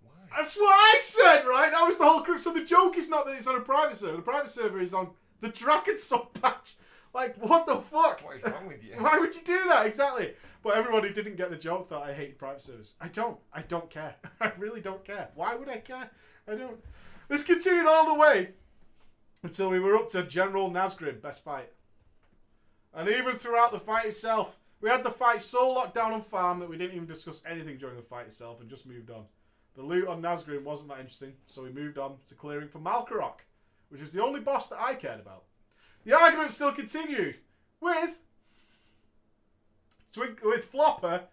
[0.00, 0.12] Why?
[0.36, 1.72] That's what I said, right?
[1.72, 2.44] That was the whole crux.
[2.44, 4.16] So the joke is not that it's on a private server.
[4.16, 5.10] The private server is on
[5.40, 6.76] the Dragon Soul patch.
[7.12, 8.20] Like, what the fuck?
[8.24, 8.94] What is wrong with you?
[8.98, 9.86] Why would you do that?
[9.86, 10.34] Exactly.
[10.62, 12.94] But everyone who didn't get the joke thought I hated private servers.
[13.00, 13.36] I don't.
[13.52, 14.14] I don't care.
[14.40, 15.30] I really don't care.
[15.34, 16.08] Why would I care?
[16.46, 16.78] I don't.
[17.28, 18.50] This continued all the way
[19.42, 21.70] until we were up to General Nazgrim, best fight.
[22.94, 26.58] And even throughout the fight itself, we had the fight so locked down on farm
[26.58, 29.24] that we didn't even discuss anything during the fight itself and just moved on.
[29.76, 33.40] The loot on Nazgrim wasn't that interesting, so we moved on to clearing for Malkorok,
[33.88, 35.44] which was the only boss that I cared about.
[36.04, 37.36] The argument still continued
[37.80, 38.22] with
[40.12, 41.24] Twink- with Flopper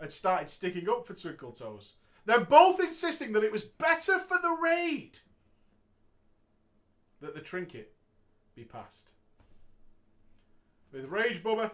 [0.00, 1.94] had started sticking up for Twinkle Toes.
[2.24, 5.18] They're both insisting that it was better for the raid
[7.20, 7.94] that the trinket
[8.54, 9.12] be passed.
[10.92, 11.70] With Rage Bubba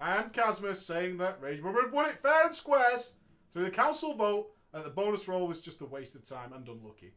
[0.00, 3.14] and Casmus saying that Rage Bubba won it fair and squares
[3.52, 6.68] through the council vote and the bonus roll was just a waste of time and
[6.68, 7.14] unlucky.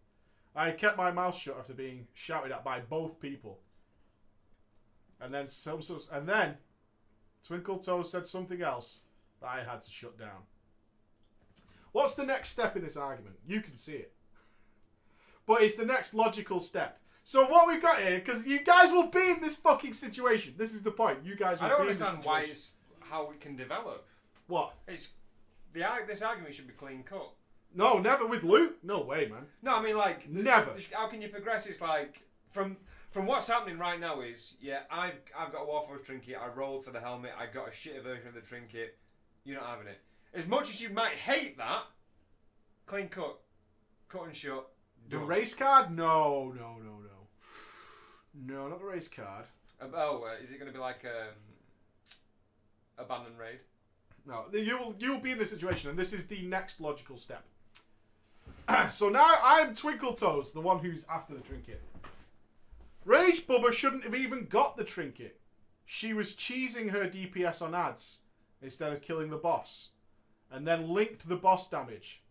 [0.56, 3.60] I kept my mouth shut after being shouted at by both people.
[5.22, 6.56] And then some and then
[7.46, 9.02] Twinkle Toes said something else
[9.42, 10.44] that I had to shut down.
[11.92, 13.36] What's the next step in this argument?
[13.46, 14.14] You can see it.
[15.46, 16.99] But it's the next logical step.
[17.30, 20.56] So what we've got here, because you guys will be in this fucking situation.
[20.58, 21.20] This is the point.
[21.24, 22.56] You guys will I don't be in this understand why situation.
[22.56, 24.08] it's how it can develop.
[24.48, 24.74] What?
[24.88, 25.10] It's
[25.74, 27.30] the ar- this argument should be clean cut.
[27.76, 28.80] No, never with loot.
[28.82, 29.44] No way, man.
[29.62, 30.76] No, I mean like Never.
[30.92, 31.68] how can you progress?
[31.68, 32.78] It's like from
[33.12, 36.36] from what's happening right now is yeah, I've I've got a Warforged trinket.
[36.42, 37.34] I rolled for the helmet.
[37.38, 38.98] I got a shitter version of the trinket.
[39.44, 40.02] You're not having it.
[40.34, 41.84] As much as you might hate that,
[42.88, 43.38] clean cut,
[44.08, 44.68] cut and shut.
[45.12, 45.28] The done.
[45.28, 45.96] race card?
[45.96, 47.09] No, no, no, no.
[48.34, 49.46] No, not the race card.
[49.82, 51.34] Um, oh, uh, is it going to be like um,
[52.98, 53.60] abandoned raid?
[54.28, 57.44] No, you'll you'll be in this situation, and this is the next logical step.
[58.92, 61.82] so now I'm Twinkle Toes, the one who's after the trinket.
[63.06, 65.40] Rage Bubba shouldn't have even got the trinket.
[65.86, 68.20] She was cheesing her DPS on ads
[68.62, 69.90] instead of killing the boss,
[70.52, 72.22] and then linked the boss damage.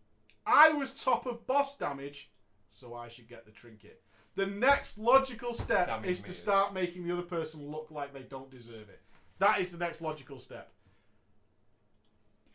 [0.45, 2.29] I was top of boss damage,
[2.69, 4.01] so I should get the trinket.
[4.39, 6.37] The next logical step is to meters.
[6.37, 9.01] start making the other person look like they don't deserve it.
[9.39, 10.71] That is the next logical step.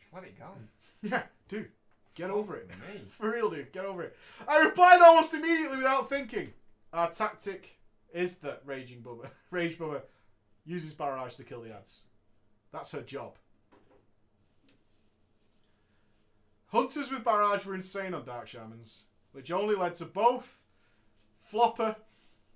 [0.01, 0.47] Just let it go.
[1.07, 1.69] Yeah, dude,
[2.15, 2.67] get over it.
[2.69, 3.03] Me.
[3.07, 4.17] For real, dude, get over it.
[4.47, 6.53] I replied almost immediately without thinking.
[6.91, 7.77] Our tactic
[8.11, 10.01] is that Raging Bubba, Rage Bubba,
[10.65, 12.05] uses barrage to kill the ads.
[12.71, 13.35] That's her job.
[16.69, 20.64] Hunters with barrage were insane on Dark Shamans, which only led to both
[21.45, 21.95] Flopper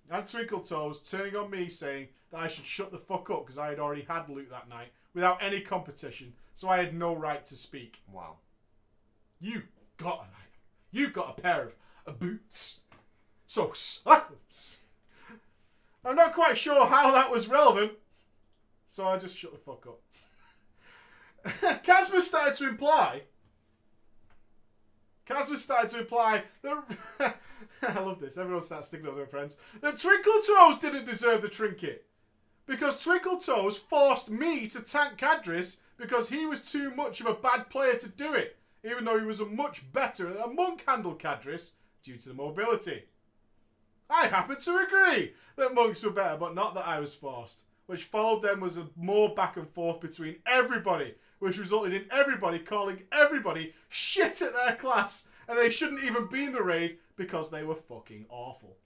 [0.10, 3.60] and Twinkle Toes turning on me saying that I should shut the fuck up because
[3.60, 7.46] I had already had loot that night without any competition, so I had no right
[7.46, 8.02] to speak.
[8.12, 8.38] Wow.
[9.40, 9.62] You
[9.98, 10.60] got an item.
[10.92, 11.74] You got a pair of
[12.08, 12.82] uh, boots.
[13.46, 14.82] So silence.
[16.04, 17.92] I'm not quite sure how that was relevant,
[18.88, 20.02] so I just shut the fuck up.
[21.84, 23.22] Casmus started to imply.
[25.30, 26.84] Casmus started to reply that.
[27.82, 28.38] I love this.
[28.38, 29.58] Everyone starts sticking up their friends.
[29.82, 32.06] That Twinkle Toes didn't deserve the trinket.
[32.66, 37.34] Because Twinkle Toes forced me to tank Kardris because he was too much of a
[37.36, 41.16] bad player to do it, even though he was a much better a monk handle
[41.16, 41.72] Kardris
[42.04, 43.04] due to the mobility.
[44.10, 47.64] I happen to agree that monks were better, but not that I was forced.
[47.86, 52.60] which followed them was a more back and forth between everybody, which resulted in everybody
[52.60, 57.50] calling everybody shit at their class, and they shouldn't even be in the raid because
[57.50, 58.78] they were fucking awful.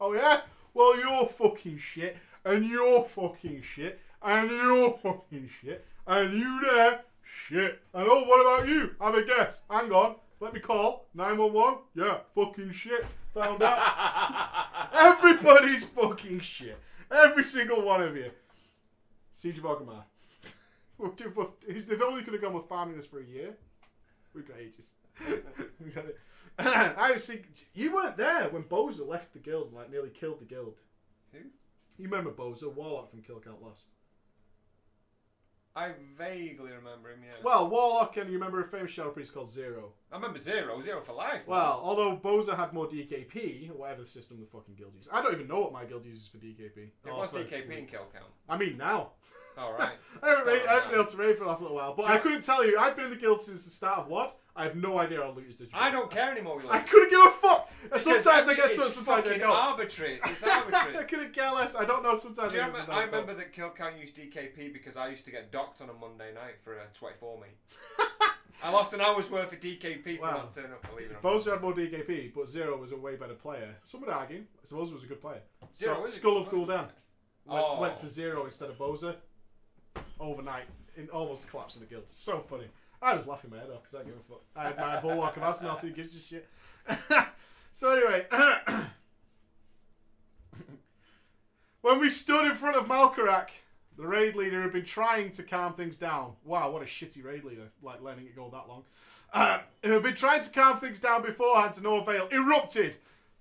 [0.00, 0.42] Oh yeah?
[0.74, 7.00] Well, you're fucking shit, and you're fucking shit, and you're fucking shit, and you there,
[7.22, 7.80] shit.
[7.94, 8.94] And oh, what about you?
[9.00, 9.62] Have a guess.
[9.70, 10.16] Hang on.
[10.38, 11.78] Let me call 911.
[11.94, 13.06] Yeah, fucking shit.
[13.32, 14.88] Found out.
[14.92, 16.78] Everybody's fucking shit.
[17.10, 18.30] Every single one of you.
[19.32, 20.02] Siege of Orgrimmar.
[20.98, 21.14] We'll
[21.68, 23.54] They've only could have gone with farming this for a year.
[24.34, 24.90] We've got ages.
[25.84, 26.18] we got it.
[26.58, 30.40] I was thinking, you weren't there when Boza left the guild and like nearly killed
[30.40, 30.80] the guild.
[31.32, 31.38] Who?
[31.98, 33.92] You remember Boza, Warlock from Kill Count Lost?
[35.74, 37.20] I vaguely remember him.
[37.22, 37.34] Yeah.
[37.42, 39.92] Well, Warlock and you remember a famous shadow priest called Zero.
[40.10, 41.42] I remember zero, zero for life.
[41.46, 45.10] Well, although Boza had more DKP, or whatever system the fucking guild uses.
[45.12, 46.76] I don't even know what my guild uses for DKP.
[46.78, 48.32] it Oh, was DKP and kill count.
[48.48, 49.10] I mean now.
[49.56, 49.92] All right.
[50.22, 51.94] I haven't, raid, Oh, I haven't been able to raid for the last little while,
[51.94, 52.78] but I couldn't tell you.
[52.78, 54.38] I've been in the guild since the start of what?
[54.58, 55.60] I have no idea how loot is.
[55.74, 56.62] I don't care anymore.
[56.70, 57.70] I couldn't give a fuck.
[57.82, 59.42] because Sometimes I get it's sometimes I don't.
[59.50, 60.18] arbitrary.
[60.24, 60.96] It's arbitrary.
[60.96, 61.74] I couldn't care less.
[61.76, 62.16] I don't know.
[62.16, 65.26] Sometimes Do I, remember, sometimes I remember that Kill Count used DKP because I used
[65.26, 67.48] to get docked on a Monday night for a 24 me.
[68.64, 70.30] I lost an hour's worth of DKP for Wow.
[70.30, 73.34] not turning up for on Boza had more DKP, but Zero was a way better
[73.34, 73.76] player.
[73.84, 74.38] Some would argue.
[74.64, 75.42] I suppose was a good player.
[75.76, 76.48] Zero so Skull of.
[76.48, 76.90] Gul'dan went,
[77.48, 77.78] Oh.
[77.78, 78.08] went to oh.
[78.08, 79.16] Zero instead of Boza
[80.20, 80.64] overnight.
[80.96, 82.04] In almost collapsing the guild.
[82.08, 82.68] So funny.
[83.02, 84.42] I was laughing my head off because I give a fuck.
[84.56, 86.48] I had my bulwark of Azzinoth who gives a shit.
[87.70, 88.26] so anyway,
[91.82, 93.48] when we stood in front of Malkorok,
[93.96, 96.32] the raid leader had been trying to calm things down.
[96.44, 97.70] Wow, what a shitty raid leader!
[97.82, 98.84] Like letting it go that long.
[99.32, 102.28] Uh, who had been trying to calm things down beforehand to no avail.
[102.30, 102.96] Erupted.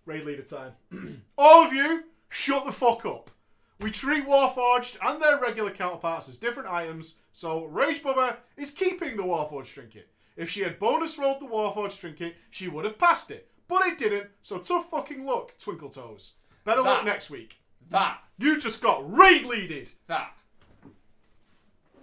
[0.06, 0.72] Raid leader time.
[1.38, 3.32] All of you, shut the fuck up.
[3.80, 9.18] We treat Warforged and their regular counterparts as different items, so Rage Bubba is keeping
[9.18, 10.08] the Warforged trinket.
[10.38, 13.50] If she had bonus rolled the Warforged trinket, she would have passed it.
[13.68, 16.34] But it didn't, so tough fucking luck, Twinkle Toes.
[16.64, 17.60] Better luck next week.
[17.90, 18.20] That.
[18.38, 19.92] You just got raid leaded.
[20.08, 20.32] That.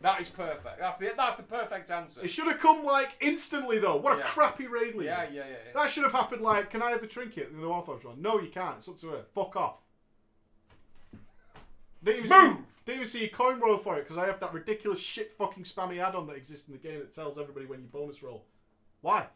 [0.03, 0.81] That is perfect.
[0.81, 2.23] That's the that's the perfect answer.
[2.25, 3.97] It should have come like instantly though.
[3.97, 4.25] What a Yeah.
[4.27, 5.11] crappy raid leader.
[5.11, 5.47] Yeah, yeah, yeah.
[5.51, 5.73] yeah.
[5.75, 8.21] That should have happened like, can I have the trinket in the Warforged one?
[8.21, 8.79] No, you can't.
[8.79, 9.25] It's up to her.
[9.35, 9.77] Fuck off.
[12.05, 12.57] Didn't even Move!
[12.57, 15.31] See, didn't even see a coin roll for it because I have that ridiculous shit
[15.33, 18.45] fucking spammy add-on that exists in the game that tells everybody when you bonus roll.
[19.03, 19.27] Why?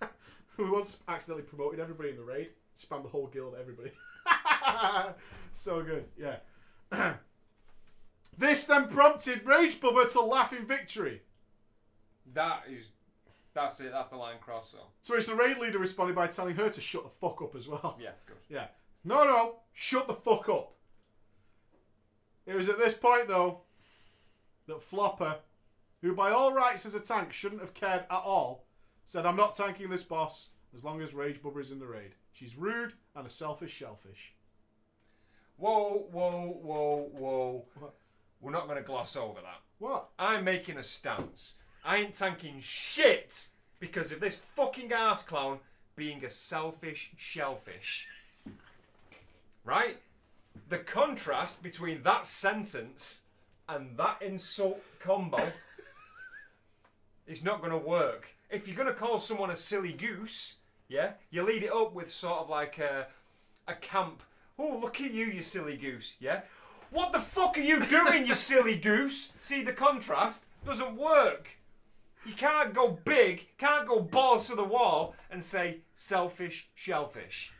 [0.56, 2.50] we once accidentally promoted everybody in the raid.
[2.76, 3.90] Spam the whole guild, everybody.
[5.52, 6.36] so good, yeah.
[8.38, 11.22] this then prompted Rage Bubba to laugh in victory.
[12.34, 12.86] That is.
[13.54, 13.90] That's it.
[13.90, 14.70] That's the line cross.
[14.70, 17.56] So So it's the raid leader responded by telling her to shut the fuck up
[17.56, 17.96] as well.
[18.00, 18.36] yeah, good.
[18.48, 18.66] Yeah.
[19.04, 20.74] No, no, shut the fuck up.
[22.48, 23.60] It was at this point, though,
[24.66, 25.36] that Flopper,
[26.00, 28.64] who by all rights as a tank shouldn't have cared at all,
[29.04, 32.12] said, I'm not tanking this boss as long as Rage Bubba is in the raid.
[32.32, 34.32] She's rude and a selfish shellfish.
[35.58, 37.64] Whoa, whoa, whoa, whoa.
[37.74, 37.94] What?
[38.40, 39.60] We're not going to gloss over that.
[39.78, 40.08] What?
[40.18, 41.54] I'm making a stance.
[41.84, 45.58] I ain't tanking shit because of this fucking ass clown
[45.96, 48.08] being a selfish shellfish.
[49.64, 49.98] Right?
[50.68, 53.22] The contrast between that sentence
[53.68, 55.42] and that insult combo
[57.26, 58.28] is not going to work.
[58.50, 60.56] If you're going to call someone a silly goose,
[60.88, 63.06] yeah, you lead it up with sort of like a,
[63.66, 64.22] a camp.
[64.58, 66.42] Oh, look at you, you silly goose, yeah?
[66.90, 69.32] What the fuck are you doing, you silly goose?
[69.40, 70.44] See the contrast?
[70.66, 71.50] Doesn't work.
[72.26, 77.52] You can't go big, can't go balls to the wall and say selfish shellfish.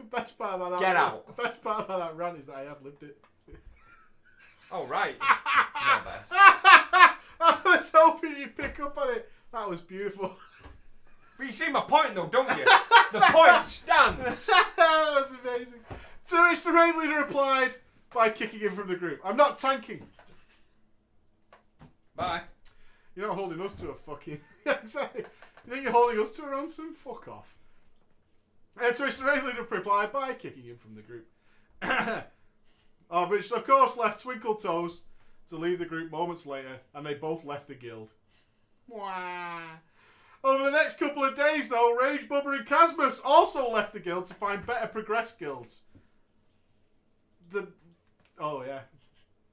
[0.00, 1.36] The best part about that Get out.
[1.36, 3.16] Best part about that rant is that I have lived it.
[4.72, 5.16] Oh, right.
[5.20, 6.30] Not best.
[6.32, 9.28] I was hoping you'd pick up on it.
[9.52, 10.36] That was beautiful.
[11.36, 12.64] But you see my point, though, don't you?
[13.12, 14.46] The point stands.
[14.46, 15.80] that was amazing.
[16.28, 17.72] To which the raid leader replied
[18.14, 19.18] by kicking him from the group.
[19.24, 20.06] I'm not tanking.
[22.14, 22.42] Bye.
[23.16, 24.38] You're not holding us to a fucking.
[24.66, 25.24] exactly.
[25.66, 26.94] You think you're holding us to a ransom?
[26.94, 27.56] Fuck off.
[28.80, 31.28] And to which the raid leader replied by kicking him from the group.
[33.10, 35.02] oh, which of course left Twinkle Toes
[35.48, 38.10] to leave the group moments later, and they both left the guild.
[38.88, 39.60] Wah.
[40.42, 44.26] Over the next couple of days, though, Rage Bubba and Casmus also left the guild
[44.26, 45.82] to find better progress guilds.
[47.50, 47.68] The
[48.38, 48.80] oh yeah,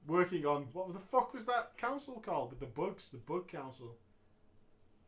[0.06, 2.50] working on what the fuck was that council called?
[2.50, 3.96] With the bugs, the bug council.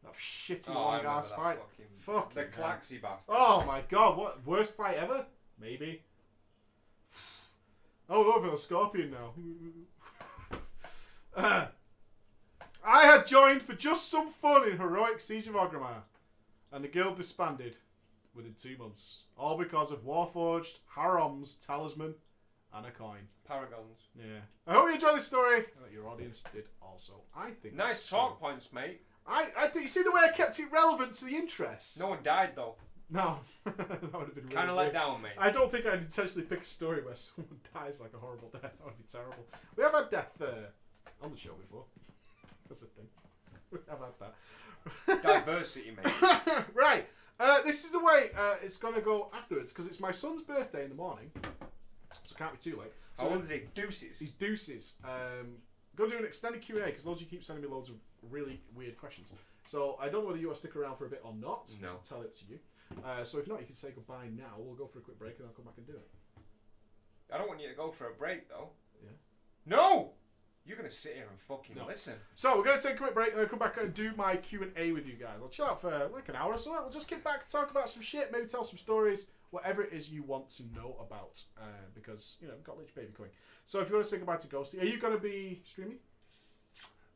[0.02, 1.58] That shitty Oh, I long ass fight.
[1.58, 2.44] fucking- Fucking The.
[2.46, 3.34] Klaxxi bastard.
[3.36, 5.26] Oh my god, what worst fight ever?
[5.60, 6.02] Maybe.
[8.12, 9.34] Oh, look, I'm a scorpion now.
[11.36, 11.66] Uh,
[12.84, 16.02] I had joined for just some fun in heroic Siege of Orgrimmar,
[16.72, 17.76] and the guild disbanded
[18.34, 22.14] within two months, all because of Warforged, Haromm's talisman,
[22.74, 23.20] and a coin.
[23.48, 24.08] Paragons.
[24.18, 24.40] Yeah.
[24.66, 27.22] I hope you enjoyed this story, and that your audience did also.
[27.36, 27.74] I think.
[27.76, 28.16] Nice so.
[28.16, 29.02] talk points, mate.
[29.26, 32.00] I, I think you see the way I kept it relevant to the interest.
[32.00, 32.74] No one died though.
[33.10, 35.32] no, that would have been really Kind of let down, mate.
[35.38, 38.62] I don't think I'd intentionally pick a story where someone dies like a horrible death.
[38.62, 39.44] That would be terrible.
[39.76, 41.84] We have had death uh, on the show before.
[42.68, 43.06] That's the thing.
[43.70, 44.14] We have had
[45.16, 45.22] that.
[45.22, 46.12] Diversity, mate.
[46.74, 47.06] right.
[47.38, 50.84] Uh, this is the way uh, it's gonna go afterwards because it's my son's birthday
[50.84, 52.92] in the morning, so it can't be too late.
[53.16, 53.62] So How old is he?
[53.74, 54.18] Deuces.
[54.18, 54.94] These deuces.
[55.04, 55.56] Um,
[55.96, 57.88] go do an extended Q and A because loads of you keep sending me loads
[57.88, 57.96] of
[58.28, 59.32] really weird questions.
[59.66, 61.70] So I don't know whether you want to stick around for a bit or not.
[61.80, 61.88] No.
[62.00, 62.58] It's entirely up to you.
[63.04, 64.54] Uh, so if not, you can say goodbye now.
[64.58, 66.08] We'll go for a quick break and I'll come back and do it.
[67.32, 68.70] I don't want you to go for a break though.
[69.02, 69.10] Yeah.
[69.66, 70.12] No!
[70.66, 71.86] You're gonna sit here and fucking No.
[71.86, 72.14] listen.
[72.34, 74.62] So we're gonna take a quick break and then come back and do my Q
[74.62, 75.36] and A with you guys.
[75.40, 76.72] I'll chill out for like an hour or so.
[76.72, 80.10] We'll just get back, talk about some shit, maybe tell some stories, whatever it is
[80.10, 81.42] you want to know about.
[81.56, 81.62] Uh,
[81.94, 83.32] because you know we've got Lich Baby coming.
[83.64, 85.98] So if you want to say goodbye to Ghosty, are you gonna be streaming?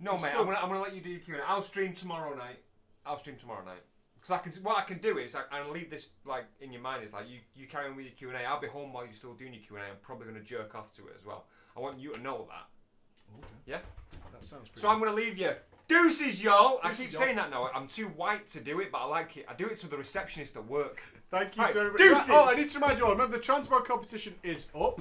[0.01, 0.33] No, mate.
[0.37, 1.39] I'm gonna, I'm gonna let you do your Q&A.
[1.47, 2.59] I'll stream tomorrow night.
[3.07, 3.83] I'll stream tomorrow night.
[4.17, 6.81] Because I can, what I can do is, I, I'll leave this like in your
[6.83, 7.05] mind.
[7.05, 8.45] Is like you, you carry on with your Q and A.
[8.45, 9.89] I'll be home while you're still doing your Q and A.
[9.91, 11.45] I'm probably gonna jerk off to it as well.
[11.77, 12.67] I want you to know that.
[13.39, 13.47] Okay.
[13.67, 13.79] Yeah.
[14.33, 14.81] That sounds pretty.
[14.81, 15.53] So I'm gonna leave you.
[15.87, 16.81] Deuces, y'all.
[16.83, 17.69] I keep saying that now.
[17.75, 19.45] I'm too white to do it, but I like it.
[19.49, 21.03] I do it to the receptionist at work.
[21.31, 22.05] Thank you Right, to everybody.
[22.09, 22.27] deuces.
[22.31, 23.11] Oh, I need to remind you all.
[23.13, 25.01] Remember, the transport competition is up.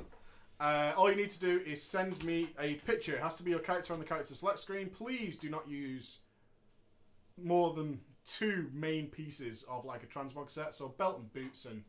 [0.60, 3.16] Uh, all you need to do is send me a picture.
[3.16, 4.90] It has to be your character on the character select screen.
[4.90, 6.20] Please do not use
[7.42, 10.76] more than two main pieces of like a transmog set.
[10.76, 11.84] So belt and boots and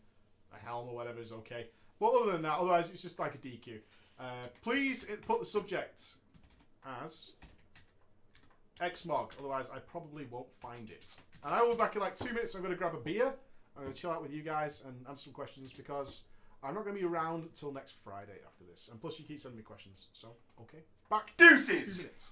[0.55, 1.69] a helm or whatever is okay.
[2.01, 3.79] But other than that, otherwise it's just like a DQ.
[4.19, 6.15] Uh, please put the subject
[7.03, 7.33] as
[8.81, 9.31] Xmog.
[9.39, 11.17] Otherwise, I probably won't find it.
[11.45, 12.55] And I will be back in like two minutes.
[12.55, 13.33] I'm going to grab a beer.
[13.77, 16.23] I'm going to chill out with you guys and answer some questions because
[16.65, 18.89] I'm not going to be around till next Friday after this.
[18.91, 20.09] And plus, you keep sending me questions.
[20.13, 20.29] So,
[20.63, 20.79] okay.
[21.11, 21.33] Back.
[21.37, 22.31] Deuces!